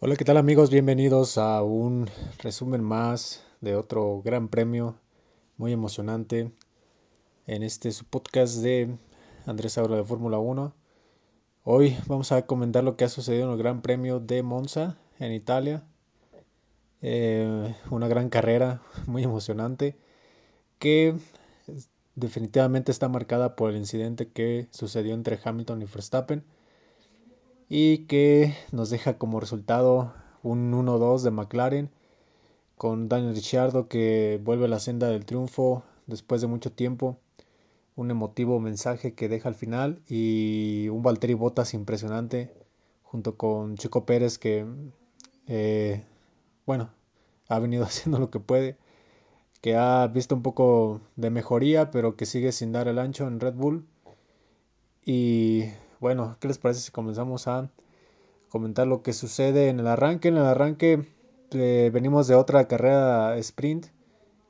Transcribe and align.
Hola, 0.00 0.14
¿qué 0.14 0.24
tal 0.24 0.36
amigos? 0.36 0.70
Bienvenidos 0.70 1.38
a 1.38 1.60
un 1.64 2.08
resumen 2.38 2.84
más 2.84 3.42
de 3.60 3.74
otro 3.74 4.22
gran 4.24 4.46
premio 4.46 4.94
muy 5.56 5.72
emocionante 5.72 6.52
en 7.48 7.64
este 7.64 7.90
su 7.90 8.04
podcast 8.04 8.58
de 8.58 8.96
Andrés 9.44 9.76
Aura 9.76 9.96
de 9.96 10.04
Fórmula 10.04 10.38
1. 10.38 10.72
Hoy 11.64 11.96
vamos 12.06 12.30
a 12.30 12.46
comentar 12.46 12.84
lo 12.84 12.96
que 12.96 13.06
ha 13.06 13.08
sucedido 13.08 13.46
en 13.46 13.50
el 13.50 13.58
Gran 13.58 13.82
Premio 13.82 14.20
de 14.20 14.44
Monza 14.44 14.96
en 15.18 15.32
Italia. 15.32 15.82
Eh, 17.02 17.74
una 17.90 18.06
gran 18.06 18.28
carrera 18.28 18.80
muy 19.08 19.24
emocionante 19.24 19.96
que 20.78 21.16
definitivamente 22.14 22.92
está 22.92 23.08
marcada 23.08 23.56
por 23.56 23.70
el 23.70 23.76
incidente 23.76 24.28
que 24.28 24.68
sucedió 24.70 25.12
entre 25.14 25.40
Hamilton 25.42 25.82
y 25.82 25.86
Verstappen 25.86 26.44
y 27.68 28.06
que 28.06 28.54
nos 28.72 28.90
deja 28.90 29.18
como 29.18 29.40
resultado 29.40 30.14
un 30.42 30.72
1-2 30.72 31.22
de 31.22 31.30
McLaren 31.30 31.90
con 32.76 33.08
Daniel 33.08 33.34
Ricciardo 33.34 33.88
que 33.88 34.40
vuelve 34.42 34.66
a 34.66 34.68
la 34.68 34.80
senda 34.80 35.08
del 35.08 35.26
triunfo 35.26 35.82
después 36.06 36.40
de 36.40 36.46
mucho 36.46 36.72
tiempo. 36.72 37.18
Un 37.96 38.10
emotivo 38.10 38.60
mensaje 38.60 39.14
que 39.14 39.28
deja 39.28 39.48
al 39.48 39.56
final 39.56 40.00
y 40.08 40.88
un 40.88 41.02
Valtteri 41.02 41.34
Bottas 41.34 41.74
impresionante 41.74 42.52
junto 43.02 43.36
con 43.36 43.76
Chico 43.76 44.06
Pérez 44.06 44.38
que, 44.38 44.66
eh, 45.48 46.04
bueno, 46.66 46.90
ha 47.48 47.58
venido 47.58 47.84
haciendo 47.84 48.18
lo 48.18 48.30
que 48.30 48.40
puede, 48.40 48.76
que 49.60 49.76
ha 49.76 50.06
visto 50.06 50.34
un 50.34 50.42
poco 50.42 51.00
de 51.16 51.30
mejoría, 51.30 51.90
pero 51.90 52.16
que 52.16 52.26
sigue 52.26 52.52
sin 52.52 52.72
dar 52.72 52.88
el 52.88 52.98
ancho 52.98 53.26
en 53.26 53.40
Red 53.40 53.54
Bull. 53.54 53.86
Y 55.04 55.64
bueno, 56.00 56.36
¿qué 56.40 56.48
les 56.48 56.58
parece 56.58 56.80
si 56.80 56.90
comenzamos 56.90 57.48
a 57.48 57.70
comentar 58.48 58.86
lo 58.86 59.02
que 59.02 59.12
sucede 59.12 59.68
en 59.68 59.80
el 59.80 59.86
arranque? 59.86 60.28
En 60.28 60.36
el 60.36 60.44
arranque 60.44 61.06
eh, 61.52 61.90
venimos 61.92 62.26
de 62.26 62.34
otra 62.34 62.68
carrera 62.68 63.36
sprint 63.38 63.86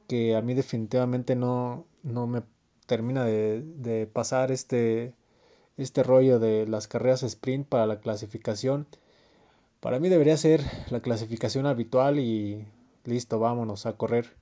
que 0.09 0.37
a 0.37 0.42
mí 0.42 0.55
definitivamente 0.55 1.37
no, 1.37 1.84
no 2.03 2.27
me 2.27 2.42
termina 2.87 3.25
de, 3.25 3.62
de, 3.62 4.06
pasar 4.06 4.50
este, 4.50 5.12
este 5.77 6.03
rollo 6.03 6.39
de 6.39 6.67
las 6.67 6.89
carreras 6.89 7.22
sprint 7.22 7.69
para 7.69 7.87
la 7.87 8.00
clasificación. 8.00 8.87
Para 9.81 10.00
mí 10.00 10.09
debería 10.09 10.37
ser 10.37 10.62
la 10.91 11.00
clasificación 11.00 11.67
habitual 11.67 12.19
y 12.19 12.67
listo, 13.05 13.39
vámonos 13.39 13.87
a 13.87 13.92
correr 13.94 14.34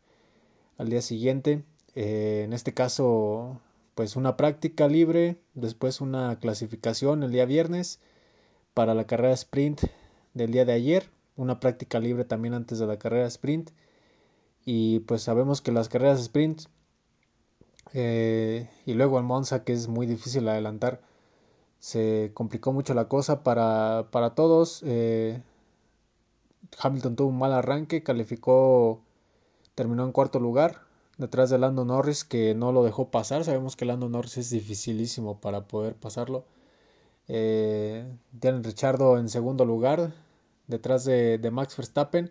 al 0.79 0.89
día 0.89 1.03
siguiente. 1.03 1.65
Eh, 1.95 2.43
en 2.45 2.53
este 2.53 2.75
caso 2.75 3.61
pues 3.97 4.15
una 4.15 4.37
práctica 4.37 4.89
libre, 4.89 5.39
después 5.55 6.03
una 6.03 6.39
clasificación 6.39 7.23
el 7.23 7.33
día 7.33 7.47
viernes 7.47 7.99
para 8.75 8.93
la 8.93 9.07
carrera 9.07 9.33
sprint 9.33 9.85
del 10.35 10.53
día 10.53 10.67
de 10.67 10.75
ayer, 10.75 11.09
una 11.35 11.61
práctica 11.61 11.99
libre 11.99 12.27
también 12.27 12.53
antes 12.53 12.79
de 12.79 12.87
la 12.87 12.99
carrera 12.99 13.27
sprint. 13.27 13.71
Y 14.67 15.01
pues 15.01 15.23
sabemos 15.23 15.63
que 15.63 15.73
las 15.73 15.89
carreras 15.89 16.21
sprint 16.21 16.65
eh, 17.95 18.69
y 18.85 18.93
luego 18.93 19.17
el 19.17 19.25
Monza 19.25 19.65
que 19.65 19.73
es 19.73 19.89
muy 19.89 20.07
difícil 20.07 20.47
adelantar 20.47 21.01
se 21.79 22.33
complicó 22.35 22.75
mucho 22.75 22.93
la 22.93 23.09
cosa 23.09 23.43
para, 23.43 24.09
para 24.11 24.35
todos. 24.35 24.83
Eh, 24.85 25.41
Hamilton 26.79 27.17
tuvo 27.17 27.29
un 27.29 27.39
mal 27.39 27.55
arranque 27.55 28.03
calificó 28.03 29.01
terminó 29.75 30.05
en 30.05 30.13
cuarto 30.13 30.39
lugar 30.39 30.86
detrás 31.19 31.51
de 31.51 31.59
Lando 31.59 31.85
Norris 31.85 32.25
que 32.25 32.55
no 32.55 32.73
lo 32.73 32.85
dejó 32.85 33.11
pasar. 33.11 33.45
Sabemos 33.45 33.77
que 33.77 33.85
Lando 33.85 34.09
Norris 34.09 34.39
es 34.39 34.51
dificilísimo 34.51 35.41
para 35.41 35.67
poder 35.67 35.95
pasarlo. 35.97 36.45
Eh, 37.29 38.07
Richardo 38.63 39.19
en 39.19 39.29
segundo 39.29 39.65
lugar 39.65 40.13
detrás 40.69 41.05
de, 41.05 41.39
de 41.39 41.51
Max 41.51 41.77
Verstappen 41.77 42.31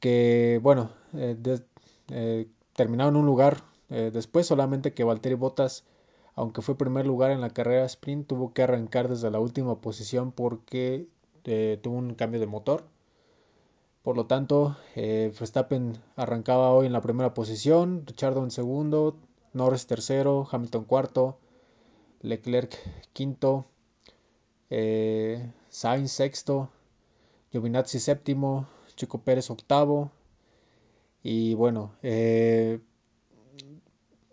que 0.00 0.58
bueno 0.62 0.90
eh, 1.14 1.36
de, 1.38 1.62
eh, 2.08 2.48
terminó 2.74 3.08
en 3.08 3.16
un 3.16 3.26
lugar 3.26 3.62
eh, 3.88 4.10
después 4.12 4.46
solamente 4.46 4.94
que 4.94 5.04
Valtteri 5.04 5.36
Bottas 5.36 5.84
aunque 6.34 6.62
fue 6.62 6.76
primer 6.76 7.06
lugar 7.06 7.30
en 7.30 7.40
la 7.40 7.50
carrera 7.50 7.84
sprint 7.84 8.26
tuvo 8.26 8.52
que 8.52 8.62
arrancar 8.62 9.08
desde 9.08 9.30
la 9.30 9.38
última 9.40 9.80
posición 9.80 10.32
porque 10.32 11.06
eh, 11.44 11.78
tuvo 11.82 11.96
un 11.96 12.14
cambio 12.14 12.40
de 12.40 12.46
motor 12.46 12.84
por 14.02 14.16
lo 14.16 14.26
tanto, 14.26 14.76
eh, 14.96 15.32
Verstappen 15.38 15.98
arrancaba 16.16 16.70
hoy 16.72 16.86
en 16.86 16.92
la 16.92 17.02
primera 17.02 17.34
posición, 17.34 18.04
Richardo 18.06 18.42
en 18.42 18.50
segundo, 18.50 19.16
Norris 19.52 19.86
tercero, 19.86 20.48
Hamilton 20.50 20.84
cuarto, 20.84 21.38
Leclerc 22.22 22.76
quinto, 23.12 23.66
eh, 24.70 25.52
Sainz 25.68 26.12
sexto, 26.12 26.70
Giovinazzi 27.52 27.98
séptimo, 27.98 28.68
Chico 28.96 29.22
Pérez 29.22 29.50
octavo. 29.50 30.10
Y 31.22 31.54
bueno, 31.54 31.92
eh, 32.02 32.80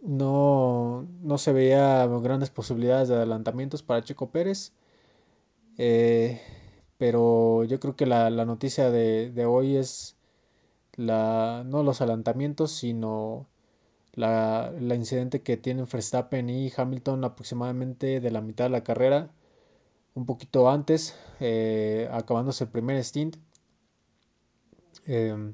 no, 0.01 1.07
no, 1.22 1.38
se 1.38 1.51
veía 1.51 2.05
grandes 2.05 2.49
posibilidades 2.49 3.09
de 3.09 3.16
adelantamientos 3.16 3.84
para 3.84 4.03
Chico 4.03 4.29
Pérez. 4.29 4.72
Eh, 5.78 6.41
pero 6.97 7.63
yo 7.66 7.80
creo 7.80 7.96
que 7.96 8.06
la, 8.06 8.30
la 8.30 8.46
noticia 8.46 8.91
de, 8.91 9.31
de, 9.31 9.46
hoy 9.46 9.78
es 9.78 10.18
la, 10.96 11.63
no 11.66 11.84
los 11.84 12.02
adelantamientos, 12.02 12.72
sino 12.72 13.47
la, 14.13 14.74
la, 14.80 14.96
incidente 14.96 15.41
que 15.44 15.58
tienen 15.58 15.88
Verstappen 15.91 16.50
y 16.50 16.72
Hamilton 16.75 17.24
aproximadamente 17.24 18.19
de 18.19 18.31
la 18.31 18.41
mitad 18.41 18.66
de 18.66 18.72
la 18.72 18.84
carrera, 18.84 19.30
un 20.16 20.25
poquito 20.25 20.69
antes, 20.69 21.16
eh, 21.40 22.09
acabándose 22.12 22.66
el 22.66 22.72
primer 22.72 23.03
stint. 23.03 23.38
Eh, 25.06 25.53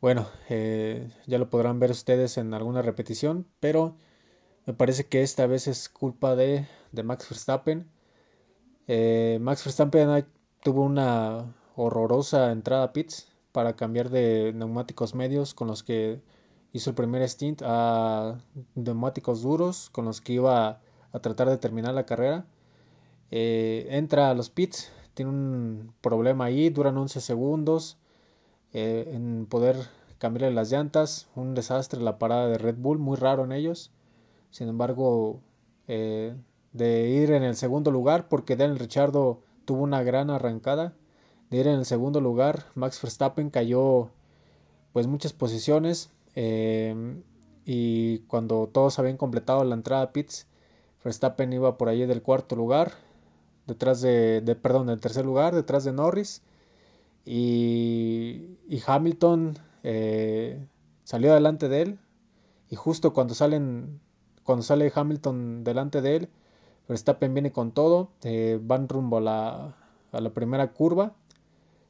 bueno, 0.00 0.28
eh, 0.48 1.10
ya 1.26 1.38
lo 1.38 1.48
podrán 1.50 1.78
ver 1.78 1.90
ustedes 1.92 2.36
en 2.38 2.54
alguna 2.54 2.82
repetición, 2.82 3.46
pero 3.60 3.96
me 4.66 4.74
parece 4.74 5.06
que 5.06 5.22
esta 5.22 5.46
vez 5.46 5.68
es 5.68 5.88
culpa 5.88 6.36
de, 6.36 6.66
de 6.92 7.02
Max 7.02 7.28
Verstappen 7.30 7.88
eh, 8.88 9.38
Max 9.40 9.64
Verstappen 9.64 10.26
tuvo 10.62 10.82
una 10.82 11.54
horrorosa 11.76 12.52
entrada 12.52 12.84
a 12.84 12.92
pits 12.92 13.32
para 13.52 13.76
cambiar 13.76 14.10
de 14.10 14.52
neumáticos 14.54 15.14
medios 15.14 15.54
con 15.54 15.68
los 15.68 15.82
que 15.82 16.20
hizo 16.72 16.90
el 16.90 16.96
primer 16.96 17.28
stint 17.28 17.62
a 17.64 18.38
neumáticos 18.74 19.42
duros 19.42 19.90
con 19.90 20.04
los 20.06 20.20
que 20.20 20.34
iba 20.34 20.80
a 21.12 21.18
tratar 21.20 21.48
de 21.48 21.58
terminar 21.58 21.94
la 21.94 22.06
carrera. 22.06 22.46
Eh, 23.30 23.86
entra 23.90 24.30
a 24.30 24.34
los 24.34 24.50
pits, 24.50 24.90
tiene 25.14 25.30
un 25.30 25.94
problema 26.00 26.46
ahí, 26.46 26.70
duran 26.70 26.96
11 26.96 27.20
segundos 27.20 27.98
eh, 28.72 29.10
en 29.14 29.46
poder 29.46 29.76
cambiarle 30.18 30.54
las 30.54 30.70
llantas, 30.70 31.28
un 31.34 31.54
desastre 31.54 32.00
la 32.00 32.18
parada 32.18 32.48
de 32.48 32.58
Red 32.58 32.76
Bull, 32.78 32.98
muy 32.98 33.16
raro 33.16 33.44
en 33.44 33.52
ellos. 33.52 33.90
Sin 34.50 34.68
embargo, 34.68 35.40
de 36.72 37.08
ir 37.08 37.32
en 37.32 37.42
el 37.42 37.56
segundo 37.56 37.90
lugar 37.90 38.28
porque 38.28 38.56
Daniel 38.56 38.78
Richardo 38.78 39.40
tuvo 39.64 39.82
una 39.82 40.02
gran 40.02 40.30
arrancada. 40.30 40.94
De 41.50 41.58
ir 41.58 41.66
en 41.66 41.78
el 41.78 41.84
segundo 41.84 42.20
lugar, 42.20 42.64
Max 42.74 43.00
Verstappen 43.02 43.50
cayó 43.50 44.10
pues 44.92 45.06
muchas 45.06 45.32
posiciones 45.32 46.10
eh, 46.34 46.94
y 47.64 48.20
cuando 48.20 48.68
todos 48.72 48.98
habían 48.98 49.16
completado 49.16 49.62
la 49.64 49.74
entrada 49.74 50.02
a 50.02 50.12
pits, 50.12 50.46
Verstappen 51.04 51.52
iba 51.52 51.76
por 51.76 51.88
allí 51.88 52.06
del 52.06 52.22
cuarto 52.22 52.56
lugar, 52.56 52.92
detrás 53.66 54.00
de, 54.00 54.40
de 54.40 54.54
perdón, 54.54 54.86
del 54.86 55.00
tercer 55.00 55.26
lugar, 55.26 55.54
detrás 55.54 55.84
de 55.84 55.92
Norris 55.92 56.42
y, 57.24 58.58
y 58.68 58.82
Hamilton 58.84 59.58
eh, 59.82 60.66
salió 61.04 61.34
delante 61.34 61.68
de 61.68 61.82
él 61.82 61.98
y 62.68 62.76
justo 62.76 63.12
cuando 63.12 63.34
salen 63.34 64.00
cuando 64.42 64.62
sale 64.64 64.90
Hamilton 64.92 65.62
delante 65.62 66.00
de 66.00 66.16
él 66.16 66.28
Verstappen 66.92 67.32
viene 67.32 67.52
con 67.52 67.72
todo, 67.72 68.10
eh, 68.22 68.58
van 68.62 68.86
rumbo 68.86 69.16
a 69.16 69.20
la, 69.22 69.76
a 70.12 70.20
la, 70.20 70.30
primera 70.34 70.72
curva. 70.72 71.14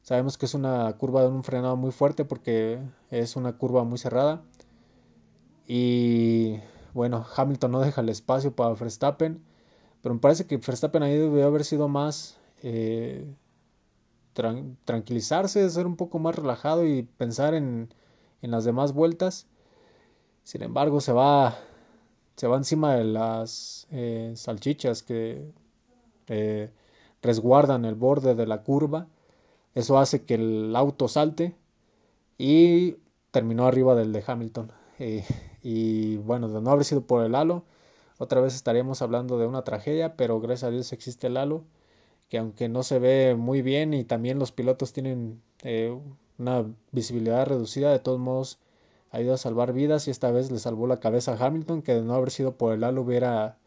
Sabemos 0.01 0.37
que 0.37 0.45
es 0.45 0.53
una 0.53 0.93
curva 0.93 1.23
de 1.23 1.27
un 1.27 1.43
frenado 1.43 1.75
muy 1.75 1.91
fuerte 1.91 2.23
porque 2.23 2.79
es 3.11 3.35
una 3.35 3.57
curva 3.57 3.83
muy 3.83 3.97
cerrada. 3.97 4.41
Y 5.67 6.57
bueno, 6.93 7.25
Hamilton 7.35 7.71
no 7.73 7.81
deja 7.81 7.99
el 7.99 8.07
espacio 8.07 8.55
para 8.55 8.75
Verstappen. 8.75 9.43
Pero 10.01 10.15
me 10.15 10.21
parece 10.21 10.47
que 10.47 10.55
Verstappen 10.55 11.03
ahí 11.03 11.17
debió 11.17 11.45
haber 11.47 11.65
sido 11.65 11.89
más 11.89 12.37
eh, 12.61 13.25
tran 14.31 14.77
tranquilizarse, 14.85 15.69
ser 15.69 15.85
un 15.85 15.97
poco 15.97 16.17
más 16.17 16.35
relajado 16.35 16.87
y 16.87 17.03
pensar 17.03 17.55
en, 17.55 17.93
en 18.41 18.51
las 18.51 18.63
demás 18.63 18.93
vueltas. 18.93 19.47
Sin 20.43 20.63
embargo, 20.63 21.01
se 21.01 21.11
va 21.11 21.57
se 22.35 22.47
va 22.47 22.57
encima 22.57 22.95
de 22.95 23.03
las 23.03 23.87
eh, 23.91 24.33
salchichas 24.35 25.03
que 25.03 25.51
eh, 26.27 26.69
resguardan 27.21 27.85
el 27.85 27.95
borde 27.95 28.35
de 28.35 28.47
la 28.47 28.63
curva. 28.63 29.07
Eso 29.75 29.97
hace 29.97 30.23
que 30.25 30.35
el 30.35 30.75
auto 30.75 31.07
salte 31.07 31.55
y 32.37 32.97
terminó 33.31 33.67
arriba 33.67 33.95
del 33.95 34.13
de 34.13 34.23
Hamilton. 34.25 34.71
Eh, 34.99 35.25
y 35.61 36.17
bueno, 36.17 36.49
de 36.49 36.61
no 36.61 36.71
haber 36.71 36.85
sido 36.85 37.01
por 37.01 37.23
el 37.25 37.35
halo, 37.35 37.63
otra 38.17 38.41
vez 38.41 38.55
estaríamos 38.55 39.01
hablando 39.01 39.37
de 39.37 39.47
una 39.47 39.63
tragedia, 39.63 40.15
pero 40.15 40.39
gracias 40.39 40.65
a 40.65 40.71
Dios 40.71 40.93
existe 40.93 41.27
el 41.27 41.37
halo 41.37 41.63
que 42.29 42.37
aunque 42.39 42.69
no 42.69 42.83
se 42.83 42.99
ve 42.99 43.35
muy 43.35 43.61
bien 43.61 43.93
y 43.93 44.05
también 44.05 44.39
los 44.39 44.51
pilotos 44.51 44.91
tienen 44.93 45.41
una 46.39 46.65
visibilidad 46.91 47.45
reducida, 47.45 47.91
de 47.91 47.99
todos 47.99 48.19
modos 48.19 48.59
ayuda 49.13 49.35
a 49.35 49.37
salvar 49.37 49.71
vidas 49.71 50.07
y 50.07 50.11
esta 50.11 50.31
vez 50.31 50.51
le 50.51 50.59
salvó 50.59 50.87
la 50.87 50.99
cabeza 50.99 51.33
a 51.33 51.45
Hamilton, 51.45 51.81
que 51.81 51.93
de 51.93 52.01
no 52.01 52.13
haber 52.15 52.31
sido 52.31 52.57
por 52.57 52.73
el 52.73 52.83
halo 52.83 53.03
hubiera, 53.03 53.57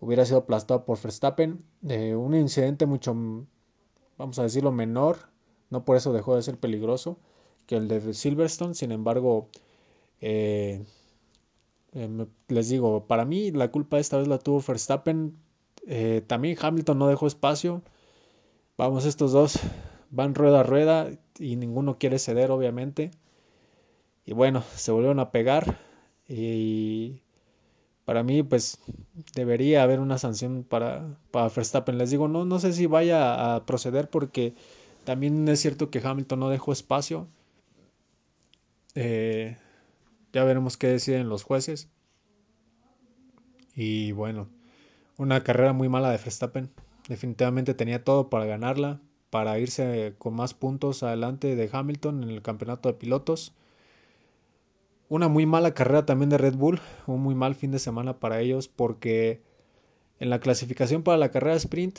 hubiera 0.00 0.26
sido 0.26 0.40
aplastado 0.40 0.84
por 0.84 1.00
Verstappen. 1.00 1.64
Un 1.82 2.34
incidente 2.34 2.84
mucho, 2.84 3.14
vamos 4.18 4.38
a 4.38 4.42
decirlo, 4.42 4.72
menor, 4.72 5.30
no 5.70 5.84
por 5.86 5.96
eso 5.96 6.12
dejó 6.12 6.36
de 6.36 6.42
ser 6.42 6.58
peligroso 6.58 7.16
que 7.70 7.76
el 7.76 7.86
de 7.86 8.14
Silverstone, 8.14 8.74
sin 8.74 8.90
embargo, 8.90 9.48
eh, 10.20 10.84
eh, 11.92 12.26
les 12.48 12.68
digo, 12.68 13.06
para 13.06 13.24
mí 13.24 13.52
la 13.52 13.70
culpa 13.70 14.00
esta 14.00 14.18
vez 14.18 14.26
la 14.26 14.38
tuvo 14.38 14.60
Verstappen. 14.60 15.36
Eh, 15.86 16.22
también 16.26 16.58
Hamilton 16.60 16.98
no 16.98 17.06
dejó 17.06 17.28
espacio. 17.28 17.82
Vamos, 18.76 19.04
estos 19.04 19.30
dos 19.30 19.60
van 20.10 20.34
rueda 20.34 20.60
a 20.60 20.62
rueda 20.64 21.10
y 21.38 21.54
ninguno 21.54 21.96
quiere 21.96 22.18
ceder, 22.18 22.50
obviamente. 22.50 23.12
Y 24.24 24.32
bueno, 24.32 24.62
se 24.76 24.92
volvieron 24.92 25.20
a 25.20 25.30
pegar. 25.30 25.78
Y 26.28 27.22
para 28.04 28.22
mí, 28.22 28.42
pues 28.42 28.78
debería 29.34 29.82
haber 29.82 30.00
una 30.00 30.18
sanción 30.18 30.64
para, 30.64 31.18
para 31.30 31.48
Verstappen. 31.48 31.98
Les 31.98 32.10
digo, 32.10 32.28
no, 32.28 32.44
no 32.44 32.58
sé 32.58 32.72
si 32.72 32.86
vaya 32.86 33.54
a 33.54 33.66
proceder 33.66 34.10
porque 34.10 34.54
también 35.04 35.48
es 35.48 35.60
cierto 35.60 35.90
que 35.90 36.00
Hamilton 36.04 36.40
no 36.40 36.50
dejó 36.50 36.72
espacio. 36.72 37.28
Eh, 38.94 39.56
ya 40.32 40.44
veremos 40.44 40.76
qué 40.76 40.88
deciden 40.88 41.28
los 41.28 41.42
jueces. 41.42 41.88
Y 43.74 44.12
bueno, 44.12 44.48
una 45.16 45.42
carrera 45.42 45.72
muy 45.72 45.88
mala 45.88 46.10
de 46.10 46.18
Verstappen. 46.18 46.70
Definitivamente 47.08 47.74
tenía 47.74 48.04
todo 48.04 48.30
para 48.30 48.44
ganarla, 48.44 49.00
para 49.30 49.58
irse 49.58 50.14
con 50.18 50.34
más 50.34 50.54
puntos 50.54 51.02
adelante 51.02 51.56
de 51.56 51.70
Hamilton 51.72 52.22
en 52.22 52.30
el 52.30 52.42
campeonato 52.42 52.88
de 52.88 52.94
pilotos. 52.94 53.54
Una 55.10 55.28
muy 55.28 55.44
mala 55.44 55.74
carrera 55.74 56.06
también 56.06 56.30
de 56.30 56.38
Red 56.38 56.54
Bull, 56.54 56.80
un 57.06 57.20
muy 57.20 57.34
mal 57.34 57.54
fin 57.54 57.70
de 57.70 57.78
semana 57.78 58.18
para 58.18 58.40
ellos 58.40 58.68
porque 58.68 59.42
en 60.20 60.30
la 60.30 60.40
clasificación 60.40 61.02
para 61.02 61.18
la 61.18 61.30
carrera 61.30 61.56
sprint 61.56 61.98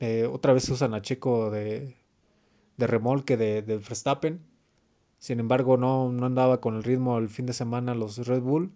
eh, 0.00 0.28
otra 0.30 0.52
vez 0.52 0.68
usan 0.68 0.92
a 0.92 1.00
Checo 1.00 1.50
de, 1.50 1.96
de 2.76 2.86
remolque 2.86 3.38
de, 3.38 3.62
de 3.62 3.78
Verstappen 3.78 4.42
sin 5.18 5.40
embargo, 5.40 5.76
no, 5.76 6.12
no 6.12 6.26
andaba 6.26 6.60
con 6.60 6.76
el 6.76 6.84
ritmo 6.84 7.18
el 7.18 7.28
fin 7.28 7.46
de 7.46 7.52
semana 7.52 7.94
los 7.94 8.18
Red 8.26 8.42
Bull. 8.42 8.72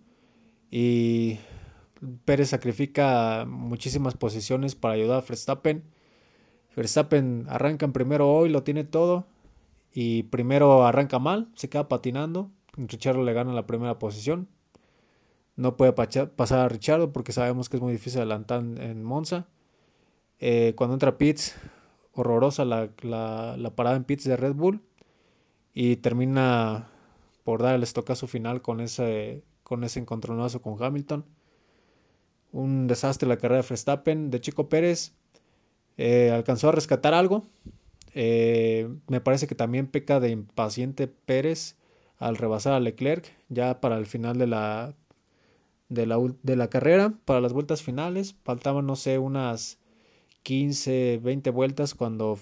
Y 0.71 1.39
Pérez 2.25 2.51
sacrifica 2.51 3.45
muchísimas 3.47 4.15
posiciones 4.17 4.75
para 4.75 4.95
ayudar 4.95 5.19
a 5.19 5.27
Verstappen. 5.27 5.85
Verstappen 6.77 7.47
arranca 7.49 7.87
en 7.87 7.93
primero 7.93 8.33
hoy, 8.33 8.49
lo 8.49 8.63
tiene 8.63 8.85
todo. 8.85 9.27
Y 9.93 10.25
primero 10.25 10.87
arranca 10.87 11.19
mal, 11.19 11.49
se 11.55 11.69
queda 11.69 11.89
patinando. 11.89 12.51
Richardo 12.77 13.23
le 13.23 13.33
gana 13.33 13.53
la 13.53 13.67
primera 13.67 13.99
posición. 13.99 14.49
No 15.57 15.77
puede 15.77 15.93
pasar 15.93 16.59
a 16.59 16.69
Richardo 16.69 17.13
porque 17.13 17.33
sabemos 17.33 17.69
que 17.69 17.77
es 17.77 17.83
muy 17.83 17.93
difícil 17.93 18.21
adelantar 18.21 18.61
en 18.61 19.05
Monza. 19.05 19.47
Eh, 20.39 20.73
cuando 20.77 20.95
entra 20.95 21.19
Pitts, 21.19 21.55
horrorosa 22.15 22.65
la, 22.65 22.91
parada 23.75 23.97
en 23.97 24.05
Pitts 24.05 24.25
de 24.25 24.37
Red 24.37 24.55
Bull 24.55 24.81
y 25.75 25.97
termina 25.97 26.89
por 27.45 27.63
dar 27.63 27.75
el 27.75 27.83
estocazo 27.83 28.27
final 28.27 28.63
con 28.63 28.81
ese, 28.81 29.43
con 29.63 29.85
ese 29.85 30.01
encontronazo 30.01 30.63
con 30.63 30.83
Hamilton. 30.83 31.25
Un 32.53 32.87
desastre 32.87 33.29
la 33.29 33.37
carrera 33.37 33.63
de 33.63 33.69
Verstappen. 33.69 34.31
De 34.31 34.41
Chico 34.41 34.69
Pérez 34.69 35.13
eh, 35.99 36.31
alcanzó 36.31 36.71
a 36.71 36.73
rescatar 36.73 37.15
algo. 37.15 37.47
Eh, 38.15 38.89
me 39.09 39.21
parece 39.21 39.47
que 39.47 39.55
también 39.55 39.87
peca 39.87 40.21
de 40.21 40.31
impaciente 40.31 41.07
Pérez 41.07 41.77
al 42.21 42.37
rebasar 42.39 42.75
a 42.75 42.81
Leclerc 42.81 43.27
ya 43.51 43.81
para 43.81 43.99
el 43.99 44.07
final 44.07 44.39
de 44.39 44.47
la, 44.49 44.95
de 45.89 46.07
la, 46.07 46.19
de 46.43 46.57
la 46.57 46.69
carrera, 46.71 47.15
para 47.25 47.41
las 47.41 47.53
vueltas 47.53 47.83
finales. 47.83 48.37
Faltaban, 48.45 48.87
no 48.87 48.97
sé, 48.97 49.19
unas 49.19 49.79
15, 50.45 51.21
20 51.23 51.51
vueltas 51.51 51.95
cuando 51.95 52.39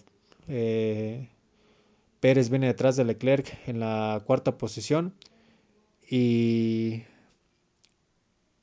eh, 0.49 1.29
Pérez 2.21 2.51
viene 2.51 2.69
detrás 2.69 2.97
de 2.97 3.05
Leclerc 3.05 3.59
en 3.69 3.81
la 3.81 4.23
cuarta 4.27 4.59
posición 4.59 5.15
y, 6.11 7.05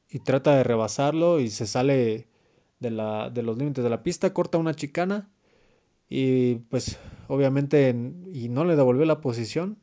y 0.09 0.19
trata 0.19 0.55
de 0.55 0.63
rebasarlo 0.63 1.39
y 1.39 1.49
se 1.49 1.65
sale 1.67 2.27
de, 2.79 2.91
la, 2.91 3.29
de 3.29 3.43
los 3.43 3.57
límites 3.57 3.83
de 3.83 3.89
la 3.89 4.03
pista, 4.03 4.33
corta 4.33 4.57
una 4.57 4.73
chicana 4.73 5.29
y 6.09 6.55
pues 6.55 6.99
obviamente 7.27 7.89
y 8.33 8.49
no 8.49 8.65
le 8.65 8.75
devolvió 8.75 9.05
la 9.05 9.21
posición. 9.21 9.79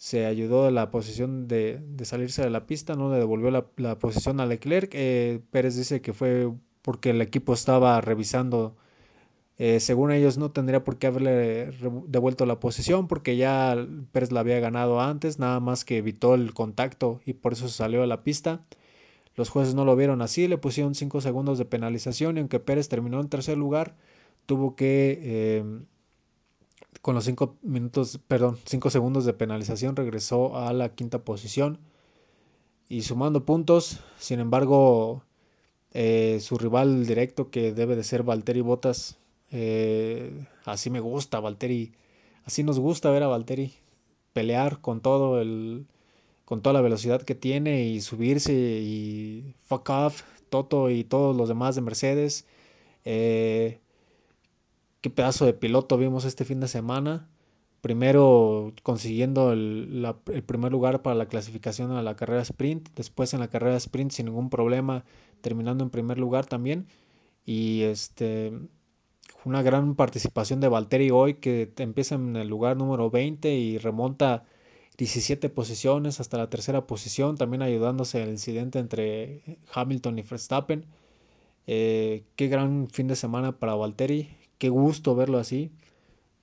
Se 0.00 0.26
ayudó 0.26 0.64
de 0.64 0.72
la 0.72 0.90
posición 0.90 1.46
de, 1.46 1.78
de 1.80 2.04
salirse 2.04 2.42
de 2.42 2.50
la 2.50 2.66
pista, 2.66 2.96
no 2.96 3.12
le 3.12 3.18
devolvió 3.18 3.50
la, 3.50 3.66
la 3.76 3.98
posición 3.98 4.40
a 4.40 4.46
Leclerc. 4.46 4.90
Eh, 4.94 5.40
Pérez 5.50 5.76
dice 5.76 6.00
que 6.00 6.12
fue 6.14 6.50
porque 6.82 7.10
el 7.10 7.20
equipo 7.22 7.52
estaba 7.54 8.00
revisando 8.00 8.76
eh, 9.62 9.78
según 9.78 10.10
ellos 10.10 10.38
no 10.38 10.50
tendría 10.52 10.84
por 10.84 10.96
qué 10.96 11.08
haberle 11.08 11.70
devuelto 12.06 12.46
la 12.46 12.60
posición 12.60 13.08
porque 13.08 13.36
ya 13.36 13.76
Pérez 14.10 14.32
la 14.32 14.40
había 14.40 14.58
ganado 14.58 15.02
antes, 15.02 15.38
nada 15.38 15.60
más 15.60 15.84
que 15.84 15.98
evitó 15.98 16.34
el 16.34 16.54
contacto 16.54 17.20
y 17.26 17.34
por 17.34 17.52
eso 17.52 17.68
salió 17.68 18.02
a 18.02 18.06
la 18.06 18.22
pista. 18.24 18.64
Los 19.36 19.50
jueces 19.50 19.74
no 19.74 19.84
lo 19.84 19.96
vieron 19.96 20.22
así, 20.22 20.48
le 20.48 20.56
pusieron 20.56 20.94
5 20.94 21.20
segundos 21.20 21.58
de 21.58 21.66
penalización 21.66 22.38
y 22.38 22.40
aunque 22.40 22.58
Pérez 22.58 22.88
terminó 22.88 23.20
en 23.20 23.28
tercer 23.28 23.58
lugar, 23.58 23.96
tuvo 24.46 24.76
que, 24.76 25.58
em, 25.58 25.84
con 27.02 27.14
los 27.14 27.24
5 27.24 27.56
minutos, 27.62 28.20
perdón, 28.28 28.58
5 28.64 28.90
segundos 28.90 29.24
de 29.24 29.32
penalización 29.32 29.96
regresó 29.96 30.56
a 30.58 30.72
la 30.72 30.94
quinta 30.94 31.24
posición 31.24 31.78
y 32.88 33.02
sumando 33.02 33.44
puntos, 33.44 34.00
sin 34.18 34.40
embargo, 34.40 35.22
eh, 35.92 36.38
su 36.40 36.58
rival 36.58 37.06
directo 37.06 37.50
que 37.50 37.72
debe 37.72 37.96
de 37.96 38.04
ser 38.04 38.22
Valtteri 38.22 38.60
Bottas 38.60 39.20
eh, 39.50 40.46
así 40.64 40.90
me 40.90 41.00
gusta 41.00 41.40
Valtteri. 41.40 41.92
Así 42.44 42.62
nos 42.62 42.78
gusta 42.78 43.10
ver 43.10 43.22
a 43.22 43.28
Valtteri 43.28 43.74
pelear 44.32 44.80
con 44.80 45.00
todo 45.00 45.40
el 45.40 45.86
con 46.44 46.62
toda 46.62 46.74
la 46.74 46.80
velocidad 46.80 47.22
que 47.22 47.34
tiene 47.36 47.84
y 47.84 48.00
subirse 48.00 48.52
y 48.52 49.54
fuck 49.64 49.88
off 49.90 50.22
Toto 50.50 50.90
y 50.90 51.04
todos 51.04 51.36
los 51.36 51.48
demás 51.48 51.74
de 51.76 51.80
Mercedes. 51.82 52.46
Eh, 53.04 53.80
qué 55.00 55.10
pedazo 55.10 55.46
de 55.46 55.54
piloto 55.54 55.98
vimos 55.98 56.24
este 56.24 56.44
fin 56.44 56.60
de 56.60 56.68
semana. 56.68 57.28
Primero 57.80 58.74
consiguiendo 58.82 59.52
el, 59.52 60.14
primer 60.46 60.72
lugar 60.72 61.02
para 61.02 61.16
la 61.16 61.26
clasificación 61.26 61.92
a 61.92 62.02
la 62.02 62.16
carrera 62.16 62.42
sprint, 62.42 62.90
después 62.94 63.32
en 63.32 63.40
la 63.40 63.48
carrera 63.48 63.76
sprint 63.76 64.12
sin 64.12 64.26
ningún 64.26 64.50
problema, 64.50 65.04
terminando 65.40 65.84
en 65.84 65.90
primer 65.90 66.18
lugar 66.18 66.46
también. 66.46 66.86
Y 67.46 67.82
este 67.82 68.52
una 69.44 69.62
gran 69.62 69.94
participación 69.94 70.60
de 70.60 70.68
Valtteri 70.68 71.10
hoy 71.10 71.34
que 71.34 71.72
empieza 71.78 72.14
en 72.16 72.36
el 72.36 72.48
lugar 72.48 72.76
número 72.76 73.10
20 73.10 73.54
y 73.54 73.78
remonta 73.78 74.44
17 75.00 75.48
posiciones 75.48 76.20
hasta 76.20 76.36
la 76.36 76.50
tercera 76.50 76.86
posición, 76.86 77.38
también 77.38 77.62
ayudándose 77.62 78.18
en 78.18 78.24
el 78.24 78.30
incidente 78.32 78.78
entre 78.78 79.58
Hamilton 79.72 80.18
y 80.18 80.22
Verstappen. 80.22 80.84
Eh, 81.66 82.24
qué 82.36 82.48
gran 82.48 82.88
fin 82.90 83.08
de 83.08 83.16
semana 83.16 83.58
para 83.58 83.74
Valtteri, 83.74 84.28
qué 84.60 84.68
gusto 84.68 85.16
verlo 85.16 85.38
así, 85.38 85.72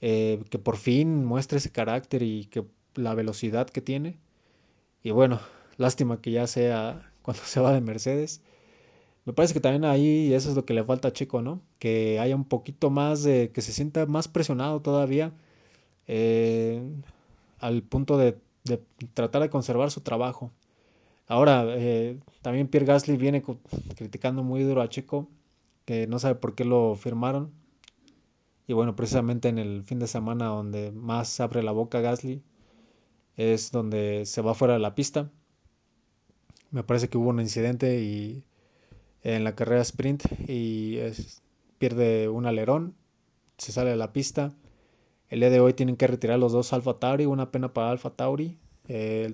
eh, 0.02 0.44
que 0.50 0.60
por 0.60 0.78
fin 0.78 1.26
muestre 1.26 1.60
ese 1.60 1.72
carácter 1.72 2.24
y 2.24 2.46
que 2.48 2.66
la 2.96 3.16
velocidad 3.16 3.70
que 3.70 3.82
tiene. 3.82 4.18
Y 5.04 5.12
bueno, 5.12 5.40
lástima 5.78 6.22
que 6.22 6.32
ya 6.32 6.48
sea 6.48 7.12
cuando 7.24 7.44
se 7.44 7.62
va 7.62 7.74
de 7.74 7.82
Mercedes. 7.82 8.42
Me 9.26 9.34
parece 9.34 9.54
que 9.54 9.60
también 9.62 9.86
ahí 9.86 10.34
eso 10.34 10.50
es 10.50 10.56
lo 10.56 10.66
que 10.66 10.74
le 10.74 10.84
falta 10.86 11.10
a 11.10 11.14
Checo, 11.14 11.42
¿no? 11.42 11.62
Que 11.80 12.20
haya 12.20 12.36
un 12.36 12.46
poquito 12.46 12.90
más 12.90 13.24
de, 13.24 13.52
que 13.54 13.62
se 13.62 13.74
sienta 13.74 14.06
más 14.08 14.28
presionado 14.28 14.82
todavía 14.82 15.34
eh, 16.08 16.82
al 17.60 17.84
punto 17.84 18.18
de, 18.18 18.38
tratar 19.14 19.42
de 19.44 19.50
conservar 19.50 19.92
su 19.92 20.02
trabajo. 20.02 20.52
Ahora, 21.28 21.66
eh, 21.70 22.20
también 22.42 22.68
Pierre 22.68 22.86
Gasly 22.88 23.18
viene 23.18 23.44
criticando 23.96 24.44
muy 24.44 24.64
duro 24.64 24.82
a 24.82 24.90
Checo, 24.90 25.28
que 25.86 26.08
no 26.08 26.20
sabe 26.20 26.36
por 26.36 26.56
qué 26.56 26.66
lo 26.66 26.96
firmaron. 26.96 27.52
Y 28.68 28.74
bueno, 28.74 28.96
precisamente 28.96 29.48
en 29.48 29.58
el 29.58 29.84
fin 29.84 29.98
de 29.98 30.08
semana 30.08 30.48
donde 30.48 30.92
más 30.92 31.40
abre 31.40 31.64
la 31.64 31.72
boca 31.72 32.02
Gasly 32.02 32.44
es 33.38 33.72
donde 33.72 34.26
se 34.26 34.42
va 34.42 34.54
fuera 34.54 34.74
de 34.74 34.80
la 34.80 34.94
pista. 34.94 35.32
Me 36.72 36.84
parece 36.84 37.08
que 37.08 37.18
hubo 37.18 37.30
un 37.30 37.40
incidente 37.40 38.02
y 38.02 38.44
en 39.24 39.46
la 39.46 39.56
carrera 39.56 39.82
sprint 39.82 40.26
y 40.50 41.00
pierde 41.78 42.28
un 42.28 42.46
alerón, 42.46 42.94
se 43.58 43.72
sale 43.72 43.92
de 43.92 43.96
la 43.96 44.12
pista. 44.12 44.54
El 45.30 45.40
día 45.40 45.50
de 45.50 45.62
hoy 45.62 45.74
tienen 45.74 45.96
que 45.96 46.08
retirar 46.08 46.38
los 46.38 46.52
dos 46.52 46.74
Alfa 46.74 47.00
Tauri, 47.00 47.26
una 47.26 47.52
pena 47.52 47.74
para 47.74 47.92
Alfa 47.92 48.10
Tauri, 48.10 48.58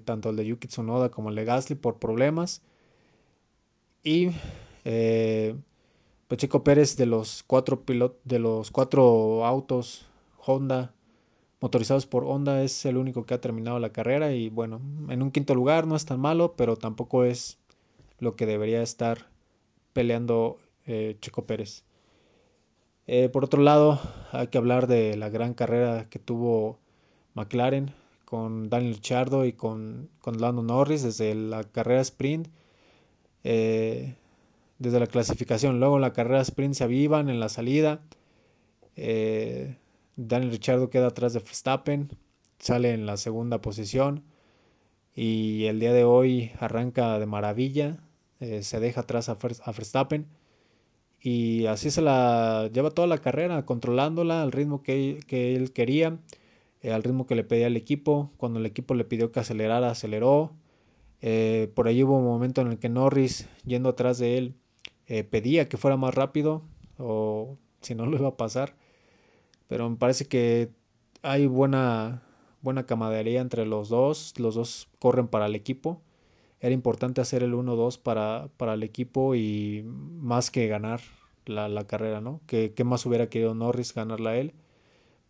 tanto 0.06 0.30
el 0.30 0.36
de 0.36 0.46
Yuki 0.46 0.68
Tsunoda 0.68 1.10
como 1.10 1.30
el 1.30 1.36
de 1.36 1.46
Gasly 1.46 1.76
por 1.76 1.98
problemas. 1.98 2.62
Y 4.04 4.30
eh, 4.86 5.56
pues 6.34 6.42
Checo 6.42 6.64
Pérez 6.64 6.98
de 6.98 7.06
los 7.06 7.44
cuatro 7.44 7.84
de 8.24 8.40
los 8.40 8.72
cuatro 8.72 9.46
autos 9.46 10.08
Honda 10.44 10.92
motorizados 11.60 12.08
por 12.08 12.24
Honda 12.24 12.64
es 12.64 12.86
el 12.86 12.98
único 12.98 13.24
que 13.24 13.36
ha 13.36 13.40
terminado 13.40 13.78
la 13.78 13.92
carrera 13.92 14.34
y 14.34 14.50
bueno, 14.50 14.82
en 15.10 15.22
un 15.22 15.30
quinto 15.30 15.54
lugar 15.54 15.86
no 15.86 15.96
es 15.96 16.06
tan 16.06 16.20
malo, 16.20 16.56
pero 16.58 16.76
tampoco 16.76 17.24
es 17.24 17.60
lo 18.18 18.36
que 18.36 18.48
debería 18.48 18.82
estar 18.82 19.28
peleando 19.94 20.58
eh, 20.88 21.18
Checo 21.22 21.46
Pérez. 21.46 21.84
Eh, 23.06 23.30
por 23.30 23.44
otro 23.44 23.62
lado, 23.62 24.00
hay 24.32 24.48
que 24.48 24.58
hablar 24.58 24.88
de 24.88 25.16
la 25.16 25.30
gran 25.30 25.54
carrera 25.54 26.10
que 26.10 26.18
tuvo 26.18 26.80
McLaren 27.36 27.94
con 28.26 28.72
Daniel 28.72 28.96
Ricciardo 28.96 29.46
y 29.46 29.54
con, 29.54 30.10
con 30.20 30.42
Lando 30.42 30.64
Norris 30.64 31.04
desde 31.04 31.36
la 31.36 31.64
carrera 31.64 32.02
sprint, 32.02 32.48
eh, 33.44 34.16
desde 34.84 35.00
la 35.00 35.08
clasificación. 35.08 35.80
Luego 35.80 35.98
la 35.98 36.14
carrera 36.14 36.42
sprint 36.42 36.76
se 36.76 36.84
avivan 36.84 37.30
en 37.30 37.40
la 37.40 37.50
salida. 37.50 38.02
Eh, 38.98 39.78
Daniel 40.18 40.52
Ricciardo 40.52 40.90
queda 40.90 41.08
atrás 41.08 41.34
de 41.34 41.40
Verstappen, 41.40 42.10
sale 42.60 42.94
en 42.94 43.06
la 43.06 43.18
segunda 43.18 43.62
posición 43.62 44.24
y 45.16 45.66
el 45.66 45.80
día 45.80 45.94
de 45.94 46.04
hoy 46.04 46.52
arranca 46.60 47.18
de 47.18 47.26
maravilla, 47.26 47.98
eh, 48.40 48.62
se 48.62 48.80
deja 48.80 49.02
atrás 49.02 49.30
a, 49.30 49.36
Verstappen 49.36 50.28
y 51.22 51.66
así 51.68 51.90
se 51.90 52.02
la 52.02 52.70
lleva 52.74 52.92
toda 52.92 53.08
la 53.08 53.20
carrera, 53.20 53.66
controlándola 53.66 54.44
al 54.44 54.52
ritmo 54.52 54.84
que, 54.84 55.20
que 55.28 55.56
él 55.56 55.72
quería. 55.72 56.20
Eh, 56.82 56.92
al 56.92 57.04
ritmo 57.04 57.26
que 57.26 57.36
le 57.36 57.46
pedía 57.46 57.68
el 57.68 57.78
equipo. 57.78 58.32
Cuando 58.36 58.60
el 58.60 58.66
equipo 58.66 58.94
le 58.94 59.06
pidió 59.06 59.32
que 59.32 59.40
acelerara, 59.40 59.90
aceleró. 59.90 60.52
Por 61.74 61.88
ahí 61.88 62.04
hubo 62.04 62.18
un 62.18 62.26
momento 62.26 62.60
en 62.60 62.68
el 62.68 62.80
que 62.80 62.90
Norris, 62.90 63.48
yendo 63.66 63.88
atrás 63.88 64.18
de 64.18 64.38
él, 64.38 64.56
eh, 65.08 65.24
pedía 65.24 65.70
que 65.70 65.78
fuera 65.78 65.98
más 65.98 66.14
rápido 66.14 66.64
o 66.98 67.58
si 67.82 67.96
no 67.96 68.06
lo 68.06 68.18
iba 68.18 68.30
a 68.30 68.38
pasar. 68.38 68.76
Pero 69.68 69.90
me 69.90 69.98
parece 69.98 70.26
que 70.26 70.70
hay 71.22 71.48
buena, 71.48 72.24
buena 72.62 72.86
camaradería 72.86 73.42
entre 73.42 73.66
los 73.66 73.90
dos. 73.90 74.34
Los 74.40 74.56
dos 74.56 74.90
corren 75.00 75.28
para 75.28 75.48
el 75.48 75.56
equipo. 75.56 76.02
Era 76.60 76.74
importante 76.74 77.22
hacer 77.22 77.44
el 77.44 77.54
1-2 77.54 78.00
para, 78.00 78.50
para, 78.58 78.74
el 78.74 78.84
equipo 78.84 79.36
y 79.36 79.84
más 79.86 80.52
que 80.52 80.68
ganar 80.68 81.02
la, 81.46 81.68
la 81.68 81.86
carrera, 81.86 82.22
¿no? 82.22 82.42
¿Qué, 82.48 82.74
¿Qué, 82.74 82.84
más 82.86 83.06
hubiera 83.06 83.28
querido 83.30 83.54
Norris 83.54 83.94
ganarla 83.94 84.38
él? 84.38 84.54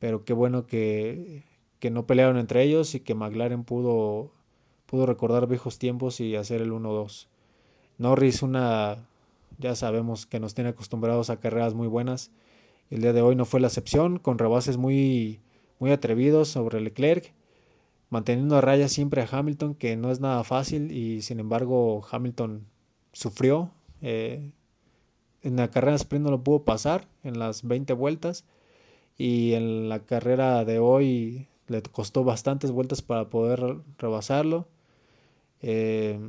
pero 0.03 0.25
qué 0.25 0.34
bueno 0.34 0.68
que, 0.68 1.44
que 1.80 1.89
no 1.89 2.06
pelearon 2.06 2.36
entre 2.38 2.62
ellos 2.62 2.94
y 2.94 3.00
que 3.00 3.15
McLaren 3.15 3.63
pudo, 3.63 4.34
pudo 4.86 5.06
recordar 5.06 5.48
viejos 5.48 5.80
tiempos 5.80 6.20
y 6.20 6.36
hacer 6.36 6.62
el 6.62 6.74
1-2. 6.74 7.27
Norris, 8.00 8.44
una, 8.44 9.08
ya 9.57 9.75
sabemos 9.75 10.25
que 10.25 10.39
nos 10.39 10.53
tiene 10.53 10.72
acostumbrados 10.72 11.29
a 11.29 11.39
carreras 11.39 11.74
muy 11.74 11.88
buenas. 11.88 12.31
El 12.89 13.01
día 13.01 13.13
de 13.13 13.22
hoy 13.22 13.36
no 13.36 13.45
fue 13.45 13.60
la 13.60 13.67
excepción, 13.67 14.19
con 14.19 14.38
rebases 14.38 14.77
muy, 14.77 15.39
muy 15.79 15.91
atrevidos 15.91 16.50
sobre 16.50 16.81
Leclerc, 16.81 17.33
manteniendo 18.10 18.57
a 18.57 18.62
raya 18.62 18.88
siempre 18.88 19.22
a 19.22 19.27
Hamilton, 19.31 19.75
que 19.75 19.95
no 19.95 20.12
es 20.12 20.19
nada 20.19 20.43
fácil 20.43 20.91
y 20.91 21.22
sin 21.22 21.39
embargo 21.39 22.05
Hamilton 22.12 22.65
sufrió. 23.12 23.72
Eh, 24.01 24.51
en 25.41 25.55
la 25.55 25.69
carrera 25.69 25.95
sprint 25.95 26.25
no 26.25 26.31
lo 26.31 26.43
pudo 26.43 26.63
pasar 26.63 27.07
en 27.24 27.39
las 27.39 27.63
20 27.63 27.93
vueltas 27.93 28.45
y 29.17 29.53
en 29.53 29.89
la 29.89 30.00
carrera 30.00 30.63
de 30.65 30.79
hoy 30.79 31.48
le 31.67 31.81
costó 31.81 32.24
bastantes 32.24 32.72
vueltas 32.72 33.01
para 33.01 33.29
poder 33.29 33.77
rebasarlo. 33.98 34.67
Eh, 35.62 36.19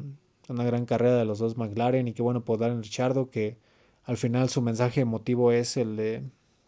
una 0.49 0.65
gran 0.65 0.87
carrera 0.87 1.17
de 1.17 1.25
los 1.25 1.39
dos 1.39 1.57
McLaren 1.57 2.09
y 2.09 2.13
qué 2.13 2.23
bueno 2.23 2.45
por 2.45 2.63
en 2.63 2.83
Richardo 2.83 3.31
que 3.31 3.57
al 4.05 4.17
final 4.17 4.49
su 4.49 4.63
mensaje 4.63 5.01
emotivo 5.01 5.53
es 5.53 5.77
el 5.77 5.97
de 5.97 6.23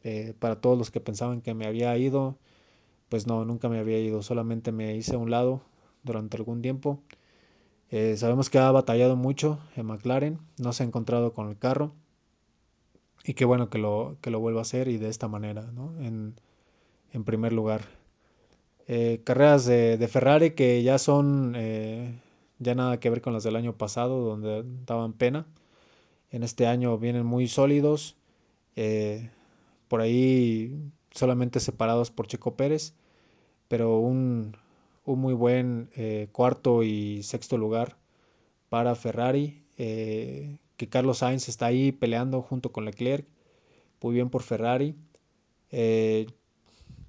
eh, 0.04 0.34
para 0.38 0.60
todos 0.60 0.78
los 0.78 0.90
que 0.90 1.00
pensaban 1.00 1.40
que 1.40 1.54
me 1.54 1.66
había 1.66 1.96
ido, 1.98 2.38
pues 3.08 3.26
no, 3.26 3.44
nunca 3.44 3.68
me 3.68 3.78
había 3.80 3.98
ido, 3.98 4.22
solamente 4.22 4.72
me 4.72 4.96
hice 4.96 5.16
a 5.16 5.18
un 5.18 5.30
lado 5.30 5.62
durante 6.04 6.36
algún 6.36 6.62
tiempo. 6.62 7.00
Eh, 7.90 8.16
sabemos 8.16 8.50
que 8.50 8.58
ha 8.58 8.70
batallado 8.70 9.16
mucho 9.16 9.58
en 9.76 9.86
McLaren, 9.86 10.38
no 10.58 10.72
se 10.72 10.82
ha 10.82 10.86
encontrado 10.86 11.32
con 11.32 11.48
el 11.48 11.58
carro 11.58 11.92
y 13.24 13.34
qué 13.34 13.44
bueno 13.44 13.68
que 13.68 13.78
lo, 13.78 14.16
que 14.20 14.30
lo 14.30 14.40
vuelva 14.40 14.60
a 14.60 14.62
hacer 14.62 14.88
y 14.88 14.96
de 14.96 15.08
esta 15.08 15.28
manera, 15.28 15.62
¿no? 15.72 16.00
En, 16.00 16.34
en 17.12 17.24
primer 17.24 17.52
lugar. 17.52 17.82
Eh, 18.86 19.22
carreras 19.24 19.66
de, 19.66 19.98
de, 19.98 20.08
Ferrari 20.08 20.52
que 20.52 20.84
ya 20.84 20.98
son 20.98 21.54
ya 22.58 22.74
nada 22.74 23.00
que 23.00 23.10
ver 23.10 23.20
con 23.22 23.32
las 23.32 23.44
del 23.44 23.56
año 23.56 23.76
pasado, 23.76 24.20
donde 24.24 24.64
daban 24.86 25.12
pena. 25.12 25.46
En 26.30 26.42
este 26.42 26.66
año 26.66 26.98
vienen 26.98 27.26
muy 27.26 27.48
sólidos, 27.48 28.16
eh, 28.76 29.30
por 29.88 30.00
ahí 30.00 30.76
solamente 31.12 31.60
separados 31.60 32.10
por 32.10 32.26
Checo 32.26 32.56
Pérez, 32.56 32.94
pero 33.68 33.98
un, 33.98 34.56
un 35.04 35.20
muy 35.20 35.34
buen 35.34 35.90
cuarto 36.32 36.82
y 36.82 37.22
sexto 37.22 37.56
lugar 37.58 37.96
para 38.68 38.94
Ferrari 38.94 39.62
que 40.76 40.88
Carlos 40.88 41.18
Sainz 41.18 41.48
está 41.48 41.66
ahí 41.66 41.92
peleando 41.92 42.42
junto 42.42 42.72
con 42.72 42.84
Leclerc. 42.84 43.26
Muy 44.02 44.14
bien 44.14 44.30
por 44.30 44.42
Ferrari. 44.42 44.94
Eh, 45.70 46.26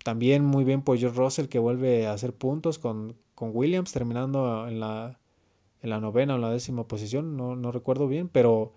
también 0.03 0.45
muy 0.45 0.63
bien 0.63 0.81
por 0.81 0.97
George 0.97 1.17
Russell 1.17 1.47
que 1.47 1.59
vuelve 1.59 2.07
a 2.07 2.13
hacer 2.13 2.33
puntos 2.33 2.79
con, 2.79 3.15
con 3.35 3.51
Williams, 3.53 3.91
terminando 3.91 4.67
en 4.67 4.79
la, 4.79 5.19
en 5.81 5.89
la, 5.89 5.99
novena 5.99 6.35
o 6.35 6.37
la 6.37 6.51
décima 6.51 6.87
posición, 6.87 7.37
no, 7.37 7.55
no, 7.55 7.71
recuerdo 7.71 8.07
bien, 8.07 8.29
pero 8.29 8.73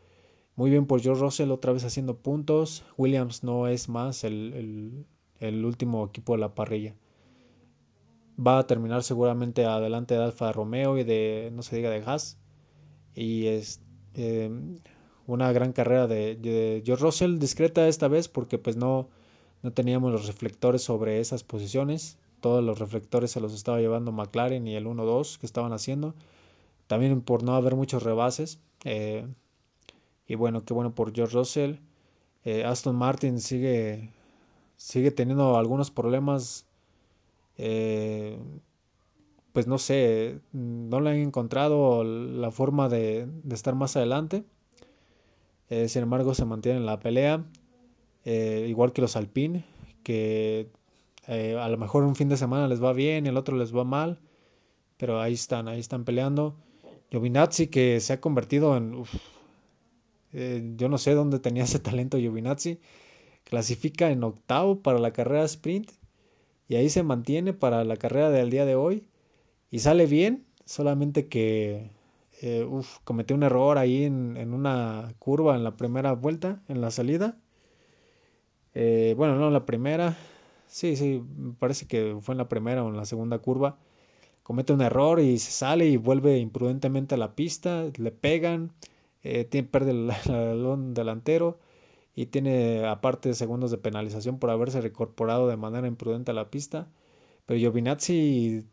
muy 0.57 0.71
bien 0.71 0.87
por 0.87 1.01
George 1.01 1.23
Russell 1.23 1.51
otra 1.51 1.73
vez 1.73 1.85
haciendo 1.85 2.17
puntos. 2.17 2.85
Williams 2.97 3.45
no 3.45 3.69
es 3.69 3.89
más 3.89 4.25
el, 4.25 4.53
el, 4.55 5.07
el 5.41 5.65
último 5.65 6.07
equipo 6.07 6.35
de 6.35 6.41
la 6.41 6.55
parrilla. 6.55 6.95
Va 8.39 8.59
a 8.59 8.67
terminar 8.67 9.03
seguramente 9.03 9.65
adelante 9.65 10.15
de 10.15 10.25
Alfa 10.25 10.53
Romeo 10.53 10.99
y 10.99 11.05
de, 11.05 11.51
no 11.53 11.63
se 11.63 11.77
diga, 11.77 11.91
de 11.91 12.03
Haas. 12.05 12.39
Y 13.15 13.47
es, 13.47 13.83
eh, 14.15 14.51
una 15.27 15.53
gran 15.53 15.73
carrera 15.73 16.07
de, 16.07 16.83
George 16.85 17.05
Russell, 17.05 17.39
discreta 17.39 17.87
esta 17.89 18.09
vez 18.09 18.29
porque 18.29 18.59
pues 18.59 18.77
no, 18.77 19.09
no 19.63 19.73
teníamos 19.73 20.13
los 20.13 20.27
reflectores 20.27 20.83
sobre 20.83 21.21
esas 21.21 21.45
posiciones. 21.45 22.19
Todos 22.41 22.65
los 22.65 22.79
reflectores 22.79 23.31
se 23.31 23.41
los 23.41 23.53
estaba 23.53 23.81
llevando 23.81 24.13
McLaren 24.13 24.67
y 24.67 24.75
el 24.75 24.87
1-2 24.87 25.39
que 25.39 25.47
estaban 25.47 25.73
haciendo. 25.73 26.15
También 26.91 27.21
por 27.21 27.45
no 27.45 27.55
haber 27.55 27.77
muchos 27.77 28.03
rebases. 28.03 28.59
Eh, 28.85 29.25
y 30.27 30.35
bueno, 30.35 30.65
qué 30.65 30.75
bueno 30.75 30.93
por 30.93 31.15
George 31.15 31.37
Russell. 31.37 31.77
Eh, 32.45 32.65
Aston 32.65 32.97
Martin 32.97 33.41
sigue, 33.41 34.11
sigue 34.77 35.13
teniendo 35.13 35.57
algunos 35.57 35.93
problemas 35.93 36.67
pues 39.53 39.67
no 39.67 39.79
sé, 39.79 40.41
no 40.53 41.01
le 41.01 41.11
han 41.11 41.17
encontrado 41.17 42.05
la 42.05 42.51
forma 42.51 42.89
de, 42.89 43.29
estar 43.51 43.75
más 43.75 43.97
adelante. 43.97 44.45
Eh, 45.69 45.89
sin 45.89 46.03
embargo, 46.03 46.35
se 46.35 46.45
mantienen 46.45 46.83
en 46.83 46.87
la 46.87 46.99
pelea, 46.99 47.45
eh, 48.25 48.67
igual 48.69 48.93
que 48.93 49.01
los 49.03 49.17
Alpine, 49.17 49.65
que 50.03 50.69
eh, 51.27 51.57
a 51.61 51.69
lo 51.69 51.79
mejor 51.79 52.05
un 52.05 52.17
fin 52.17 52.29
de 52.29 52.37
semana 52.37 52.69
les 52.69 52.83
va 52.83 52.93
bien, 52.93 53.27
el 53.27 53.37
otro 53.37 53.57
les 53.57 53.75
va 53.75 53.85
mal, 53.85 54.19
pero 54.97 55.21
ahí 55.21 55.35
están, 55.35 55.69
ahí 55.69 55.81
están 55.81 56.05
peleando. 56.05 56.57
Giovinazzi 57.11 57.69
que 57.69 58.01
se 58.01 58.13
ha 58.13 58.21
convertido 58.21 58.77
en... 58.77 59.05
yo 60.77 60.89
no 60.89 60.99
sé 60.99 61.15
dónde 61.15 61.41
tenía 61.41 61.65
ese 61.65 61.79
talento 61.79 62.19
Giovinazzi. 62.19 62.81
Clasifica 63.45 64.11
en 64.11 64.23
octavo 64.23 64.81
para 64.81 64.99
la 64.99 65.13
carrera 65.13 65.45
sprint 65.45 65.91
y 66.69 66.77
ahí 66.77 66.89
se 66.89 67.03
mantiene 67.03 67.53
para 67.53 67.85
la 67.85 67.97
carrera 67.97 68.31
del 68.31 68.51
día 68.51 68.65
de 68.65 68.77
hoy 68.77 69.09
y 69.73 69.81
sale 69.81 70.07
bien, 70.07 70.47
solamente 70.65 71.27
que 71.29 71.91
eh, 72.43 72.67
cometió 73.05 73.35
un 73.37 73.43
error 73.43 73.77
ahí 73.77 74.05
en, 74.05 74.55
una 74.55 75.13
curva 75.19 75.57
en 75.57 75.65
la 75.65 75.77
primera 75.77 76.13
vuelta, 76.13 76.63
en 76.69 76.81
la 76.81 76.91
salida. 76.91 77.37
Eh, 78.75 79.15
bueno, 79.17 79.37
no 79.37 79.49
en 79.49 79.53
la 79.53 79.67
primera, 79.67 80.17
sí, 80.67 80.97
sí, 80.97 81.23
parece 81.59 81.87
que 81.87 82.17
fue 82.21 82.35
en 82.35 82.39
la 82.39 82.49
primera 82.49 82.85
o 82.85 82.89
en 82.89 82.97
la 82.97 83.05
segunda 83.05 83.39
curva. 83.39 83.79
Comete 84.51 84.73
un 84.73 84.81
error 84.81 85.21
y 85.21 85.39
se 85.39 85.53
sale 85.53 85.87
y 85.87 85.97
vuelve 85.97 86.39
imprudentemente 86.39 87.15
a 87.15 87.19
la 87.19 87.37
pista, 87.37 87.85
le 87.97 88.11
pegan, 88.11 88.73
eh, 89.23 89.45
pierde 89.45 89.91
el 89.93 90.11
balón 90.27 90.93
delantero 90.93 91.61
y 92.17 92.27
tiene 92.27 92.85
aparte 92.85 93.33
segundos 93.35 93.71
de 93.71 93.79
penalización 93.79 94.41
por 94.41 94.51
haberse 94.51 94.81
recorporado 94.81 95.47
de 95.47 95.57
manera 95.57 95.87
imprudente 95.87 96.33
a 96.33 96.35
la 96.35 96.51
pista. 96.51 96.89
Pero 97.47 97.61
Giovinazzi 97.61 98.67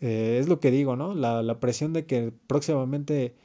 eh, 0.00 0.38
es 0.40 0.48
lo 0.48 0.58
que 0.58 0.72
digo, 0.72 0.96
¿no? 0.96 1.14
La, 1.14 1.60
presión 1.60 1.92
de 1.92 2.04
que 2.04 2.32
próximamente 2.48 3.36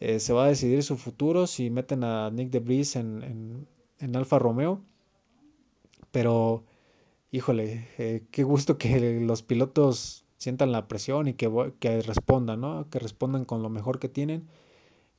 eh, 0.00 0.18
se 0.18 0.32
va 0.32 0.46
a 0.46 0.48
decidir 0.48 0.82
su 0.82 0.96
futuro 0.96 1.46
si 1.46 1.68
meten 1.68 2.04
a 2.04 2.30
Nick 2.30 2.48
de 2.48 2.60
Vries 2.60 2.96
en, 2.96 3.66
en, 3.98 4.16
Alfa 4.16 4.38
Romeo. 4.38 4.80
Pero, 6.10 6.64
híjole, 7.32 7.86
eh, 7.98 8.22
qué 8.30 8.44
gusto 8.44 8.78
que 8.78 9.20
los 9.20 9.42
pilotos 9.42 10.24
sientan 10.40 10.72
la 10.72 10.88
presión 10.88 11.28
y 11.28 11.34
que, 11.34 11.48
que 11.80 12.00
respondan, 12.00 12.62
¿no? 12.62 12.88
Que 12.90 12.98
respondan 12.98 13.44
con 13.44 13.62
lo 13.62 13.68
mejor 13.68 13.98
que 14.00 14.08
tienen. 14.08 14.48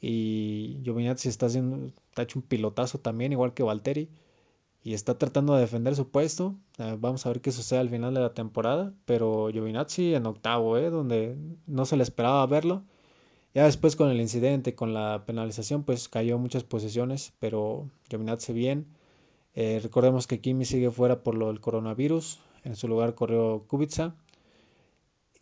Y 0.01 0.79
Giovinazzi 0.83 1.29
está 1.29 1.45
haciendo, 1.45 1.93
está 2.09 2.23
hecho 2.23 2.39
un 2.39 2.43
pilotazo 2.43 2.97
también, 2.99 3.31
igual 3.31 3.53
que 3.53 3.63
Valtteri. 3.63 4.09
Y 4.83 4.95
está 4.95 5.19
tratando 5.19 5.53
de 5.53 5.61
defender 5.61 5.95
su 5.95 6.09
puesto. 6.09 6.55
Eh, 6.79 6.97
vamos 6.99 7.25
a 7.25 7.29
ver 7.29 7.41
qué 7.41 7.51
sucede 7.51 7.79
al 7.79 7.89
final 7.89 8.15
de 8.15 8.21
la 8.21 8.33
temporada. 8.33 8.93
Pero 9.05 9.49
Giovinazzi 9.51 10.15
en 10.15 10.25
octavo, 10.25 10.77
¿eh? 10.77 10.89
donde 10.89 11.37
no 11.67 11.85
se 11.85 11.97
le 11.97 12.03
esperaba 12.03 12.45
verlo. 12.47 12.83
Ya 13.53 13.65
después 13.65 13.95
con 13.95 14.09
el 14.09 14.19
incidente, 14.21 14.73
con 14.73 14.93
la 14.93 15.23
penalización, 15.27 15.83
pues 15.83 16.09
cayó 16.09 16.39
muchas 16.39 16.63
posiciones. 16.63 17.33
Pero 17.39 17.91
Giovinazzi 18.09 18.53
bien. 18.53 18.87
Eh, 19.53 19.79
recordemos 19.83 20.25
que 20.25 20.41
Kimi 20.41 20.65
sigue 20.65 20.89
fuera 20.89 21.21
por 21.21 21.35
lo 21.35 21.47
del 21.47 21.61
coronavirus. 21.61 22.39
En 22.63 22.75
su 22.75 22.87
lugar 22.87 23.13
corrió 23.13 23.65
Kubica. 23.67 24.15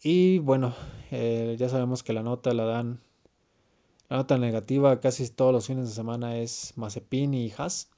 Y 0.02 0.40
bueno, 0.40 0.74
eh, 1.12 1.56
ya 1.60 1.68
sabemos 1.68 2.04
que 2.04 2.14
la 2.14 2.24
nota 2.24 2.54
la 2.54 2.64
dan. 2.64 3.02
La 4.08 4.18
nota 4.18 4.38
negativa 4.38 5.00
casi 5.02 5.30
todos 5.30 5.54
los 5.54 5.68
fines 5.68 5.90
de 5.90 5.94
semana 5.96 6.38
es 6.38 6.74
Mazepin 6.78 7.34
y 7.34 7.52
Haas. 7.58 7.90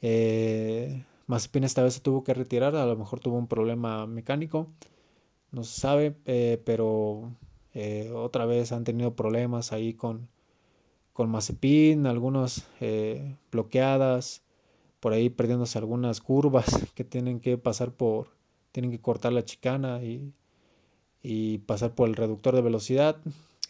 Eh, 0.00 1.04
Mazepin 1.26 1.64
esta 1.64 1.82
vez 1.82 1.94
se 1.94 2.00
tuvo 2.00 2.24
que 2.24 2.34
retirar, 2.34 2.76
a 2.76 2.86
lo 2.86 2.96
mejor 2.96 3.20
tuvo 3.20 3.36
un 3.36 3.48
problema 3.48 4.06
mecánico, 4.06 4.68
no 5.52 5.64
se 5.64 5.80
sabe, 5.80 6.16
eh, 6.24 6.62
pero 6.64 7.32
eh, 7.74 8.10
otra 8.14 8.46
vez 8.46 8.72
han 8.72 8.84
tenido 8.84 9.14
problemas 9.16 9.72
ahí 9.72 9.94
con, 9.94 10.28
con 11.12 11.30
Mazepin, 11.30 12.06
algunos 12.06 12.64
bloqueadas, 13.50 14.42
por 15.00 15.12
ahí 15.12 15.30
perdiéndose 15.30 15.78
algunas 15.78 16.20
curvas 16.20 16.66
que 16.94 17.04
tienen 17.04 17.40
que 17.40 17.58
pasar 17.58 17.92
por, 17.92 18.28
tienen 18.72 18.90
que 18.92 19.00
cortar 19.00 19.32
la 19.32 19.44
chicana 19.44 20.02
y, 20.02 20.32
y 21.30 21.58
pasar 21.58 21.94
por 21.94 22.08
el 22.08 22.16
reductor 22.16 22.54
de 22.54 22.62
velocidad. 22.62 23.18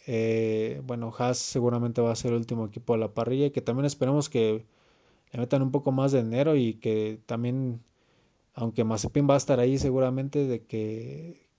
Eh, 0.07 0.81
bueno, 0.85 1.13
Haas 1.17 1.39
seguramente 1.39 1.99
va 1.99 2.13
a 2.13 2.15
ser 2.15 2.31
el 2.31 2.37
último 2.37 2.65
equipo 2.67 2.93
de 2.93 2.99
la 2.99 3.13
parrilla 3.13 3.47
y 3.47 3.51
que 3.51 3.59
también 3.59 3.85
esperemos 3.85 4.29
que 4.29 4.63
le 5.33 5.39
metan 5.39 5.61
un 5.61 5.69
poco 5.69 5.91
más 5.91 6.13
de 6.13 6.23
dinero 6.23 6.55
y 6.55 6.75
que 6.75 7.19
también, 7.25 7.81
aunque 8.53 8.85
Mazepin 8.85 9.29
va 9.29 9.33
a 9.33 9.37
estar 9.37 9.59
ahí 9.59 9.77
seguramente, 9.77 10.47
de 10.47 10.63
que, 10.63 11.49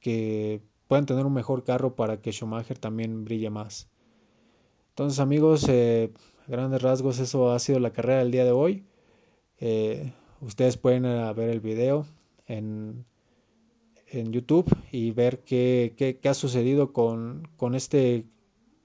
que 0.00 0.62
puedan 0.86 1.04
tener 1.04 1.26
un 1.26 1.34
mejor 1.34 1.62
carro 1.62 1.94
para 1.94 2.22
que 2.22 2.32
Schumacher 2.32 2.78
también 2.78 3.26
brille 3.26 3.50
más. 3.50 3.86
Entonces 4.92 5.20
amigos, 5.20 5.66
eh, 5.68 6.10
grandes 6.46 6.80
rasgos, 6.80 7.18
eso 7.18 7.52
ha 7.52 7.58
sido 7.58 7.80
la 7.80 7.92
carrera 7.92 8.20
del 8.20 8.30
día 8.30 8.46
de 8.46 8.52
hoy. 8.52 8.86
Eh, 9.60 10.10
ustedes 10.40 10.78
pueden 10.78 11.04
eh, 11.04 11.30
ver 11.34 11.50
el 11.50 11.60
video 11.60 12.06
en, 12.46 13.04
en 14.10 14.32
YouTube 14.32 14.74
y 14.90 15.10
ver 15.10 15.40
qué, 15.40 15.94
qué, 15.96 16.18
qué 16.18 16.28
ha 16.28 16.34
sucedido 16.34 16.92
con, 16.92 17.48
con 17.56 17.74
este 17.74 18.26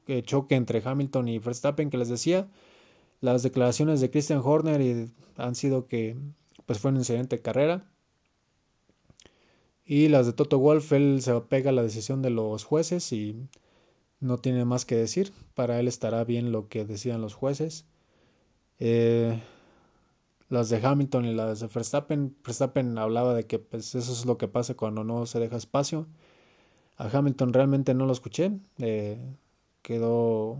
eh, 0.07 0.21
choque 0.23 0.55
entre 0.55 0.81
Hamilton 0.83 1.27
y 1.27 1.39
Verstappen 1.39 1.89
que 1.89 1.97
les 1.97 2.09
decía. 2.09 2.47
Las 3.21 3.43
declaraciones 3.43 4.01
de 4.01 4.11
Christian 4.11 4.41
Horner 4.43 4.81
y 4.81 5.11
han 5.37 5.55
sido 5.55 5.87
que 5.87 6.17
pues 6.65 6.79
fue 6.79 6.91
un 6.91 6.97
incidente 6.97 7.37
de 7.37 7.41
carrera. 7.41 7.89
Y 9.85 10.07
las 10.07 10.25
de 10.25 10.33
Toto 10.33 10.59
Wolf, 10.59 10.91
él 10.93 11.21
se 11.21 11.31
apega 11.31 11.69
a 11.69 11.73
la 11.73 11.83
decisión 11.83 12.21
de 12.21 12.29
los 12.29 12.63
jueces 12.63 13.11
y 13.11 13.47
no 14.19 14.39
tiene 14.39 14.65
más 14.65 14.85
que 14.85 14.95
decir. 14.95 15.31
Para 15.55 15.79
él 15.79 15.87
estará 15.87 16.23
bien 16.23 16.51
lo 16.51 16.67
que 16.67 16.85
decían 16.85 17.21
los 17.21 17.33
jueces. 17.33 17.85
Eh, 18.79 19.41
las 20.53 20.69
de 20.69 20.85
Hamilton 20.85 21.25
y 21.25 21.33
las 21.33 21.61
de 21.61 21.67
Verstappen, 21.67 22.35
Verstappen 22.45 22.97
hablaba 22.99 23.33
de 23.33 23.47
que 23.47 23.57
pues, 23.57 23.95
eso 23.95 24.13
es 24.13 24.25
lo 24.25 24.37
que 24.37 24.47
pasa 24.47 24.75
cuando 24.75 25.03
no 25.03 25.25
se 25.25 25.39
deja 25.39 25.57
espacio. 25.57 26.05
A 26.97 27.09
Hamilton 27.09 27.53
realmente 27.53 27.95
no 27.95 28.05
lo 28.05 28.13
escuché. 28.13 28.51
Eh, 28.77 29.17
quedó, 29.81 30.59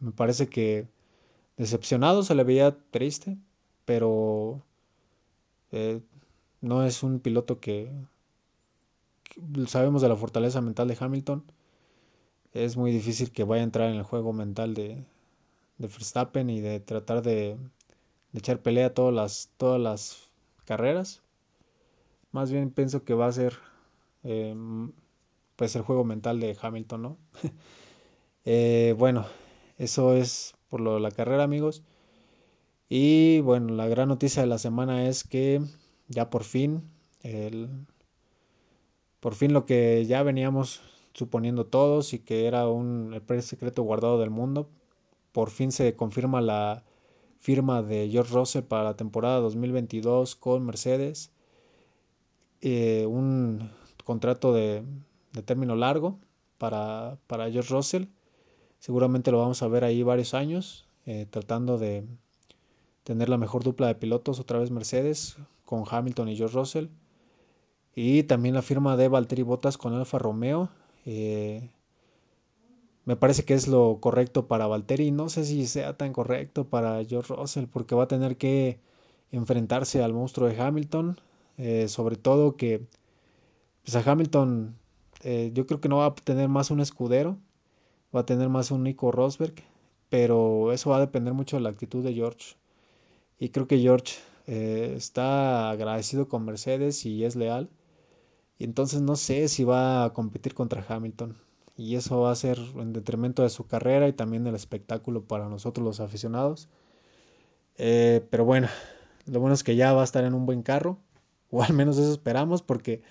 me 0.00 0.12
parece 0.12 0.48
que 0.48 0.86
decepcionado, 1.56 2.22
se 2.22 2.34
le 2.34 2.44
veía 2.44 2.76
triste, 2.90 3.38
pero 3.86 4.62
eh, 5.72 6.02
no 6.60 6.84
es 6.84 7.02
un 7.02 7.18
piloto 7.20 7.58
que, 7.58 7.90
que, 9.24 9.66
sabemos 9.66 10.02
de 10.02 10.10
la 10.10 10.16
fortaleza 10.16 10.60
mental 10.60 10.88
de 10.88 10.98
Hamilton. 11.00 11.42
Es 12.52 12.76
muy 12.76 12.92
difícil 12.92 13.32
que 13.32 13.44
vaya 13.44 13.62
a 13.62 13.64
entrar 13.64 13.88
en 13.90 13.96
el 13.96 14.02
juego 14.02 14.34
mental 14.34 14.74
de, 14.74 15.06
de 15.78 15.88
Verstappen 15.88 16.50
y 16.50 16.60
de 16.60 16.80
tratar 16.80 17.22
de 17.22 17.56
de 18.32 18.38
echar 18.38 18.60
pelea 18.60 18.94
todas 18.94 19.14
las, 19.14 19.50
todas 19.56 19.80
las 19.80 20.30
carreras. 20.64 21.22
Más 22.32 22.50
bien 22.50 22.70
pienso 22.70 23.04
que 23.04 23.14
va 23.14 23.26
a 23.26 23.32
ser 23.32 23.58
eh, 24.24 24.54
pues 25.56 25.76
el 25.76 25.82
juego 25.82 26.04
mental 26.04 26.40
de 26.40 26.56
Hamilton, 26.60 27.02
¿no? 27.02 27.18
eh, 28.44 28.94
bueno, 28.98 29.26
eso 29.78 30.14
es 30.14 30.54
por 30.68 30.80
lo 30.80 30.94
de 30.94 31.00
la 31.00 31.10
carrera, 31.10 31.44
amigos. 31.44 31.82
Y 32.88 33.40
bueno, 33.40 33.74
la 33.74 33.88
gran 33.88 34.08
noticia 34.08 34.42
de 34.42 34.48
la 34.48 34.58
semana 34.58 35.08
es 35.08 35.24
que 35.24 35.60
ya 36.08 36.30
por 36.30 36.44
fin, 36.44 36.82
el, 37.22 37.86
por 39.20 39.34
fin 39.34 39.52
lo 39.52 39.66
que 39.66 40.04
ya 40.06 40.22
veníamos 40.22 40.82
suponiendo 41.14 41.66
todos 41.66 42.12
y 42.12 42.18
que 42.18 42.46
era 42.46 42.68
un 42.68 43.14
el 43.28 43.42
secreto 43.42 43.82
guardado 43.82 44.18
del 44.18 44.30
mundo, 44.30 44.68
por 45.32 45.50
fin 45.50 45.72
se 45.72 45.96
confirma 45.96 46.40
la, 46.40 46.84
firma 47.42 47.82
de 47.82 48.08
George 48.08 48.32
Russell 48.32 48.62
para 48.62 48.84
la 48.84 48.96
temporada 48.96 49.40
2022 49.40 50.36
con 50.36 50.64
Mercedes. 50.64 51.32
Eh, 52.60 53.04
un 53.08 53.68
contrato 54.04 54.52
de, 54.52 54.84
de, 55.32 55.42
término 55.42 55.74
largo 55.74 56.20
para, 56.58 57.18
para 57.26 57.50
George 57.50 57.74
Russell. 57.74 58.04
Seguramente 58.78 59.32
lo 59.32 59.40
vamos 59.40 59.60
a 59.64 59.66
ver 59.66 59.82
ahí 59.82 60.04
varios 60.04 60.34
años, 60.34 60.86
eh, 61.04 61.26
tratando 61.28 61.78
de 61.78 62.04
tener 63.02 63.28
la 63.28 63.38
mejor 63.38 63.64
dupla 63.64 63.88
de 63.88 63.96
pilotos, 63.96 64.38
otra 64.38 64.60
vez 64.60 64.70
Mercedes, 64.70 65.36
con 65.64 65.82
Hamilton 65.90 66.28
y 66.28 66.36
George 66.36 66.56
Russell. 66.56 66.86
Y 67.96 68.22
también 68.22 68.54
la 68.54 68.62
firma 68.62 68.96
de 68.96 69.08
Valtteri 69.08 69.42
Bottas 69.42 69.76
con 69.76 69.94
Alfa 69.94 70.18
Romeo. 70.18 70.70
Eh, 71.06 71.70
me 73.04 73.16
parece 73.16 73.44
que 73.44 73.54
es 73.54 73.68
lo 73.68 73.98
correcto 74.00 74.46
para 74.46 74.66
Valtteri. 74.66 75.10
No 75.10 75.28
sé 75.28 75.44
si 75.44 75.66
sea 75.66 75.96
tan 75.96 76.12
correcto 76.12 76.68
para 76.68 77.04
George 77.04 77.34
Russell 77.34 77.66
porque 77.66 77.94
va 77.94 78.04
a 78.04 78.08
tener 78.08 78.36
que 78.36 78.80
enfrentarse 79.32 80.02
al 80.02 80.12
monstruo 80.12 80.48
de 80.48 80.60
Hamilton. 80.60 81.20
Eh, 81.58 81.88
sobre 81.88 82.16
todo 82.16 82.56
que 82.56 82.86
pues 83.84 83.96
a 83.96 84.10
Hamilton 84.10 84.76
eh, 85.22 85.50
yo 85.54 85.66
creo 85.66 85.80
que 85.80 85.88
no 85.88 85.98
va 85.98 86.06
a 86.06 86.14
tener 86.14 86.48
más 86.48 86.70
un 86.70 86.80
escudero, 86.80 87.38
va 88.14 88.20
a 88.20 88.26
tener 88.26 88.48
más 88.48 88.70
un 88.70 88.84
Nico 88.84 89.12
Rosberg, 89.12 89.54
pero 90.08 90.72
eso 90.72 90.90
va 90.90 90.98
a 90.98 91.00
depender 91.00 91.34
mucho 91.34 91.56
de 91.56 91.62
la 91.62 91.70
actitud 91.70 92.04
de 92.04 92.14
George. 92.14 92.56
Y 93.38 93.50
creo 93.50 93.66
que 93.68 93.78
George 93.80 94.14
eh, 94.46 94.94
está 94.96 95.70
agradecido 95.70 96.28
con 96.28 96.44
Mercedes 96.44 97.06
y 97.06 97.24
es 97.24 97.36
leal. 97.36 97.70
Y 98.58 98.64
entonces 98.64 99.02
no 99.02 99.16
sé 99.16 99.48
si 99.48 99.64
va 99.64 100.04
a 100.04 100.12
competir 100.12 100.54
contra 100.54 100.84
Hamilton 100.88 101.36
y 101.76 101.96
eso 101.96 102.20
va 102.20 102.32
a 102.32 102.36
ser 102.36 102.58
en 102.76 102.92
detrimento 102.92 103.42
de 103.42 103.50
su 103.50 103.66
carrera 103.66 104.08
y 104.08 104.12
también 104.12 104.44
del 104.44 104.54
espectáculo 104.54 105.24
para 105.24 105.48
nosotros 105.48 105.84
los 105.84 106.00
aficionados. 106.00 106.68
Eh, 107.76 108.26
pero 108.30 108.44
bueno, 108.44 108.68
lo 109.26 109.40
bueno 109.40 109.54
es 109.54 109.64
que 109.64 109.76
ya 109.76 109.92
va 109.92 110.02
a 110.02 110.04
estar 110.04 110.24
en 110.24 110.34
un 110.34 110.46
buen 110.46 110.62
carro, 110.62 110.98
o 111.50 111.62
al 111.62 111.72
menos 111.72 111.98
eso 111.98 112.12
esperamos, 112.12 112.62
porque 112.62 113.02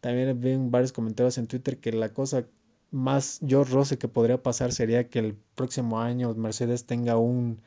también 0.00 0.40
vi 0.40 0.56
varios 0.58 0.92
comentarios 0.92 1.38
en 1.38 1.46
Twitter 1.46 1.78
que 1.78 1.92
la 1.92 2.12
cosa 2.12 2.46
más 2.90 3.40
George 3.46 3.72
Rose 3.72 3.98
que 3.98 4.08
podría 4.08 4.42
pasar 4.42 4.72
sería 4.72 5.08
que 5.08 5.20
el 5.20 5.36
próximo 5.54 6.00
año 6.00 6.34
Mercedes 6.34 6.86
tenga 6.86 7.16
un 7.16 7.60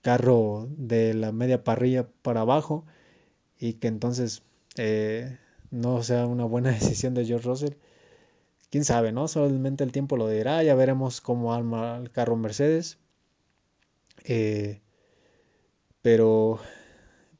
carro 0.00 0.68
de 0.76 1.14
la 1.14 1.32
media 1.32 1.64
parrilla 1.64 2.08
para 2.22 2.40
abajo 2.42 2.84
y 3.58 3.74
que 3.74 3.88
entonces 3.88 4.42
eh, 4.76 5.38
no 5.70 6.02
sea 6.02 6.26
una 6.26 6.44
buena 6.44 6.70
decisión 6.72 7.14
de 7.14 7.26
George 7.26 7.46
Russell 7.48 7.74
quién 8.72 8.84
sabe, 8.86 9.12
¿no? 9.12 9.28
Solamente 9.28 9.84
el 9.84 9.92
tiempo 9.92 10.16
lo 10.16 10.28
dirá, 10.28 10.62
ya 10.62 10.74
veremos 10.74 11.20
cómo 11.20 11.52
arma 11.52 11.98
el 11.98 12.10
carro 12.10 12.36
Mercedes. 12.36 12.98
Eh, 14.24 14.80
pero, 16.00 16.58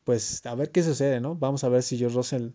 pues, 0.04 0.44
a 0.44 0.54
ver 0.54 0.70
qué 0.70 0.82
sucede, 0.82 1.20
¿no? 1.20 1.34
Vamos 1.34 1.64
a 1.64 1.70
ver 1.70 1.82
si 1.82 1.96
George 1.96 2.16
Russell, 2.16 2.50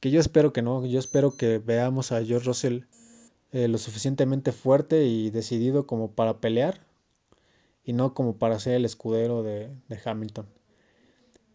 que 0.00 0.10
yo 0.10 0.20
espero 0.20 0.54
que 0.54 0.62
no, 0.62 0.86
yo 0.86 0.98
espero 0.98 1.36
que 1.36 1.58
veamos 1.58 2.12
a 2.12 2.24
George 2.24 2.46
Russell 2.46 2.80
eh, 3.52 3.68
lo 3.68 3.76
suficientemente 3.76 4.52
fuerte 4.52 5.04
y 5.04 5.28
decidido 5.30 5.86
como 5.86 6.12
para 6.12 6.40
pelear 6.40 6.80
y 7.84 7.92
no 7.92 8.14
como 8.14 8.38
para 8.38 8.58
ser 8.58 8.76
el 8.76 8.86
escudero 8.86 9.42
de, 9.42 9.70
Hamilton. 10.02 10.46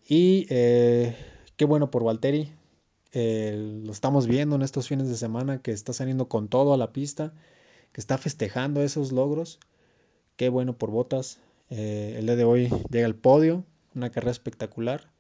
Y 0.08 0.46
eh, 0.52 1.16
qué 1.58 1.66
bueno 1.66 1.90
por 1.90 2.04
Valtteri, 2.04 2.52
eh, 3.14 3.82
lo 3.84 3.92
estamos 3.92 4.28
viendo 4.28 4.56
en 4.56 4.62
estos 4.62 4.88
fines 4.88 5.08
de 5.10 5.16
semana 5.16 5.62
que 5.62 5.72
está 5.72 5.94
saliendo 5.94 6.28
con 6.28 6.48
todo 6.48 6.74
a 6.74 6.78
la 6.78 6.92
pista, 6.92 7.34
que 7.92 8.02
está 8.02 8.18
festejando 8.18 8.82
esos 8.82 9.12
logros. 9.12 9.60
Qué 10.36 10.50
bueno 10.50 10.78
por 10.78 10.92
Botas. 10.92 11.40
Eh, 11.70 12.16
el 12.18 12.26
día 12.26 12.36
de 12.36 12.44
hoy 12.44 12.70
llega 12.90 13.06
al 13.06 13.16
podio, 13.16 13.64
una 13.96 14.12
carrera 14.12 14.32
espectacular. 14.32 15.12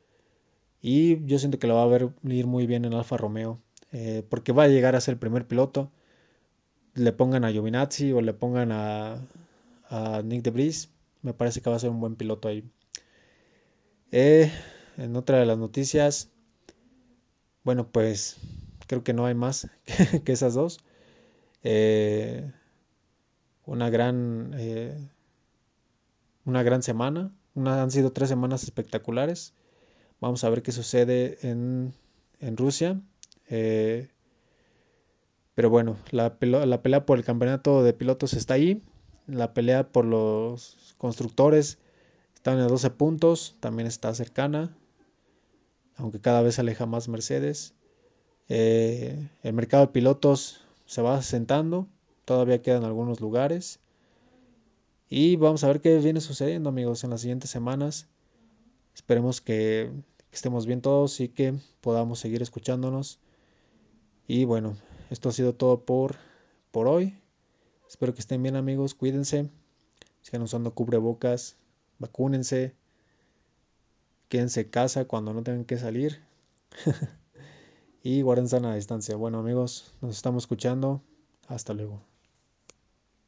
Y 0.81 1.25
yo 1.25 1.39
siento 1.39 1.59
que 1.59 1.67
lo 1.67 1.75
va 1.75 1.83
a 1.83 1.87
ver 1.87 2.09
ir 2.23 2.47
muy 2.47 2.67
bien 2.67 2.85
en 2.85 2.93
Alfa 2.93 3.17
Romeo, 3.17 3.59
eh, 3.91 4.23
porque 4.29 4.51
va 4.51 4.63
a 4.63 4.67
llegar 4.67 4.95
a 4.95 5.01
ser 5.01 5.13
el 5.13 5.19
primer 5.19 5.47
piloto. 5.47 5.91
Le 6.93 7.11
pongan 7.13 7.45
a 7.45 7.51
Giovinazzi 7.51 8.11
o 8.11 8.21
le 8.21 8.33
pongan 8.33 8.71
a, 8.71 9.21
a 9.89 10.21
Nick 10.23 10.43
DeBris. 10.43 10.89
Me 11.21 11.33
parece 11.33 11.61
que 11.61 11.69
va 11.69 11.75
a 11.75 11.79
ser 11.79 11.89
un 11.89 11.99
buen 11.99 12.15
piloto 12.15 12.47
ahí. 12.47 12.63
En 14.11 15.15
otra 15.15 15.39
de 15.39 15.45
las 15.45 15.57
noticias, 15.57 16.31
bueno, 17.67 17.91
pues 17.91 18.37
creo 18.87 19.03
que 19.03 19.11
no 19.11 19.25
hay 19.25 19.35
más 19.35 19.69
que 20.23 20.31
esas 20.31 20.53
dos. 20.53 20.79
Eh, 21.63 22.49
una 23.65 23.89
gran, 23.89 24.53
eh, 24.57 24.97
una 26.45 26.63
gran 26.63 26.81
semana. 26.81 27.33
han 27.57 27.91
sido 27.91 28.13
tres 28.13 28.29
semanas 28.29 28.63
espectaculares. 28.63 29.53
Vamos 30.21 30.45
a 30.45 30.49
ver 30.49 30.63
qué 30.63 30.71
sucede 30.71 31.39
en, 31.41 31.93
en 32.39 32.55
Rusia. 32.55 33.01
pero 33.49 34.09
bueno, 35.69 35.97
la, 36.11 36.37
la 36.39 36.81
pelea 36.81 37.05
por 37.05 37.17
el 37.17 37.25
campeonato 37.25 37.83
de 37.83 37.91
pilotos 37.91 38.31
está 38.31 38.53
ahí. 38.53 38.81
La 39.25 39.53
pelea 39.53 39.91
por 39.91 40.05
los 40.05 40.95
constructores 40.97 41.79
están 42.33 42.59
a 42.59 42.67
12 42.69 42.91
puntos, 42.91 43.57
también 43.59 43.87
está 43.87 44.13
cercana, 44.13 44.73
aunque 45.97 46.19
cada 46.21 46.41
vez 46.41 46.55
se 46.55 46.61
aleja 46.61 46.85
más 46.85 47.07
Mercedes. 47.07 47.73
Eh, 48.49 49.29
el 49.43 49.53
mercado 49.53 49.87
de 49.87 49.91
pilotos 49.91 50.61
se 50.85 51.01
va 51.01 51.17
asentando, 51.17 51.87
todavía 52.25 52.61
quedan 52.61 52.83
algunos 52.83 53.19
lugares. 53.19 53.79
Y 55.09 55.35
vamos 55.35 55.63
a 55.63 55.67
ver 55.67 55.81
qué 55.81 55.97
viene 55.99 56.21
sucediendo, 56.21 56.69
amigos, 56.69 57.03
en 57.03 57.09
las 57.09 57.21
siguientes 57.21 57.49
semanas. 57.49 58.07
Esperemos 58.93 59.41
que 59.41 59.91
estemos 60.31 60.65
bien 60.65 60.81
todos 60.81 61.19
y 61.19 61.29
que 61.29 61.55
podamos 61.81 62.19
seguir 62.19 62.41
escuchándonos. 62.41 63.19
Y 64.27 64.45
bueno, 64.45 64.75
esto 65.09 65.29
ha 65.29 65.31
sido 65.31 65.53
todo 65.53 65.85
por, 65.85 66.15
por 66.71 66.87
hoy. 66.87 67.17
Espero 67.87 68.13
que 68.13 68.19
estén 68.19 68.43
bien, 68.43 68.55
amigos. 68.55 68.93
Cuídense. 68.93 69.49
Sigan 70.21 70.41
usando 70.41 70.73
cubrebocas 70.73 71.55
vacúnense, 71.99 72.75
quédense 74.29 74.61
en 74.61 74.69
casa 74.69 75.05
cuando 75.05 75.33
no 75.33 75.43
tengan 75.43 75.65
que 75.65 75.77
salir 75.77 76.21
y 78.03 78.21
guarden 78.21 78.49
sana 78.49 78.75
distancia. 78.75 79.15
Bueno 79.15 79.39
amigos, 79.39 79.93
nos 80.01 80.15
estamos 80.15 80.43
escuchando. 80.43 81.01
Hasta 81.47 81.73
luego. 81.73 82.16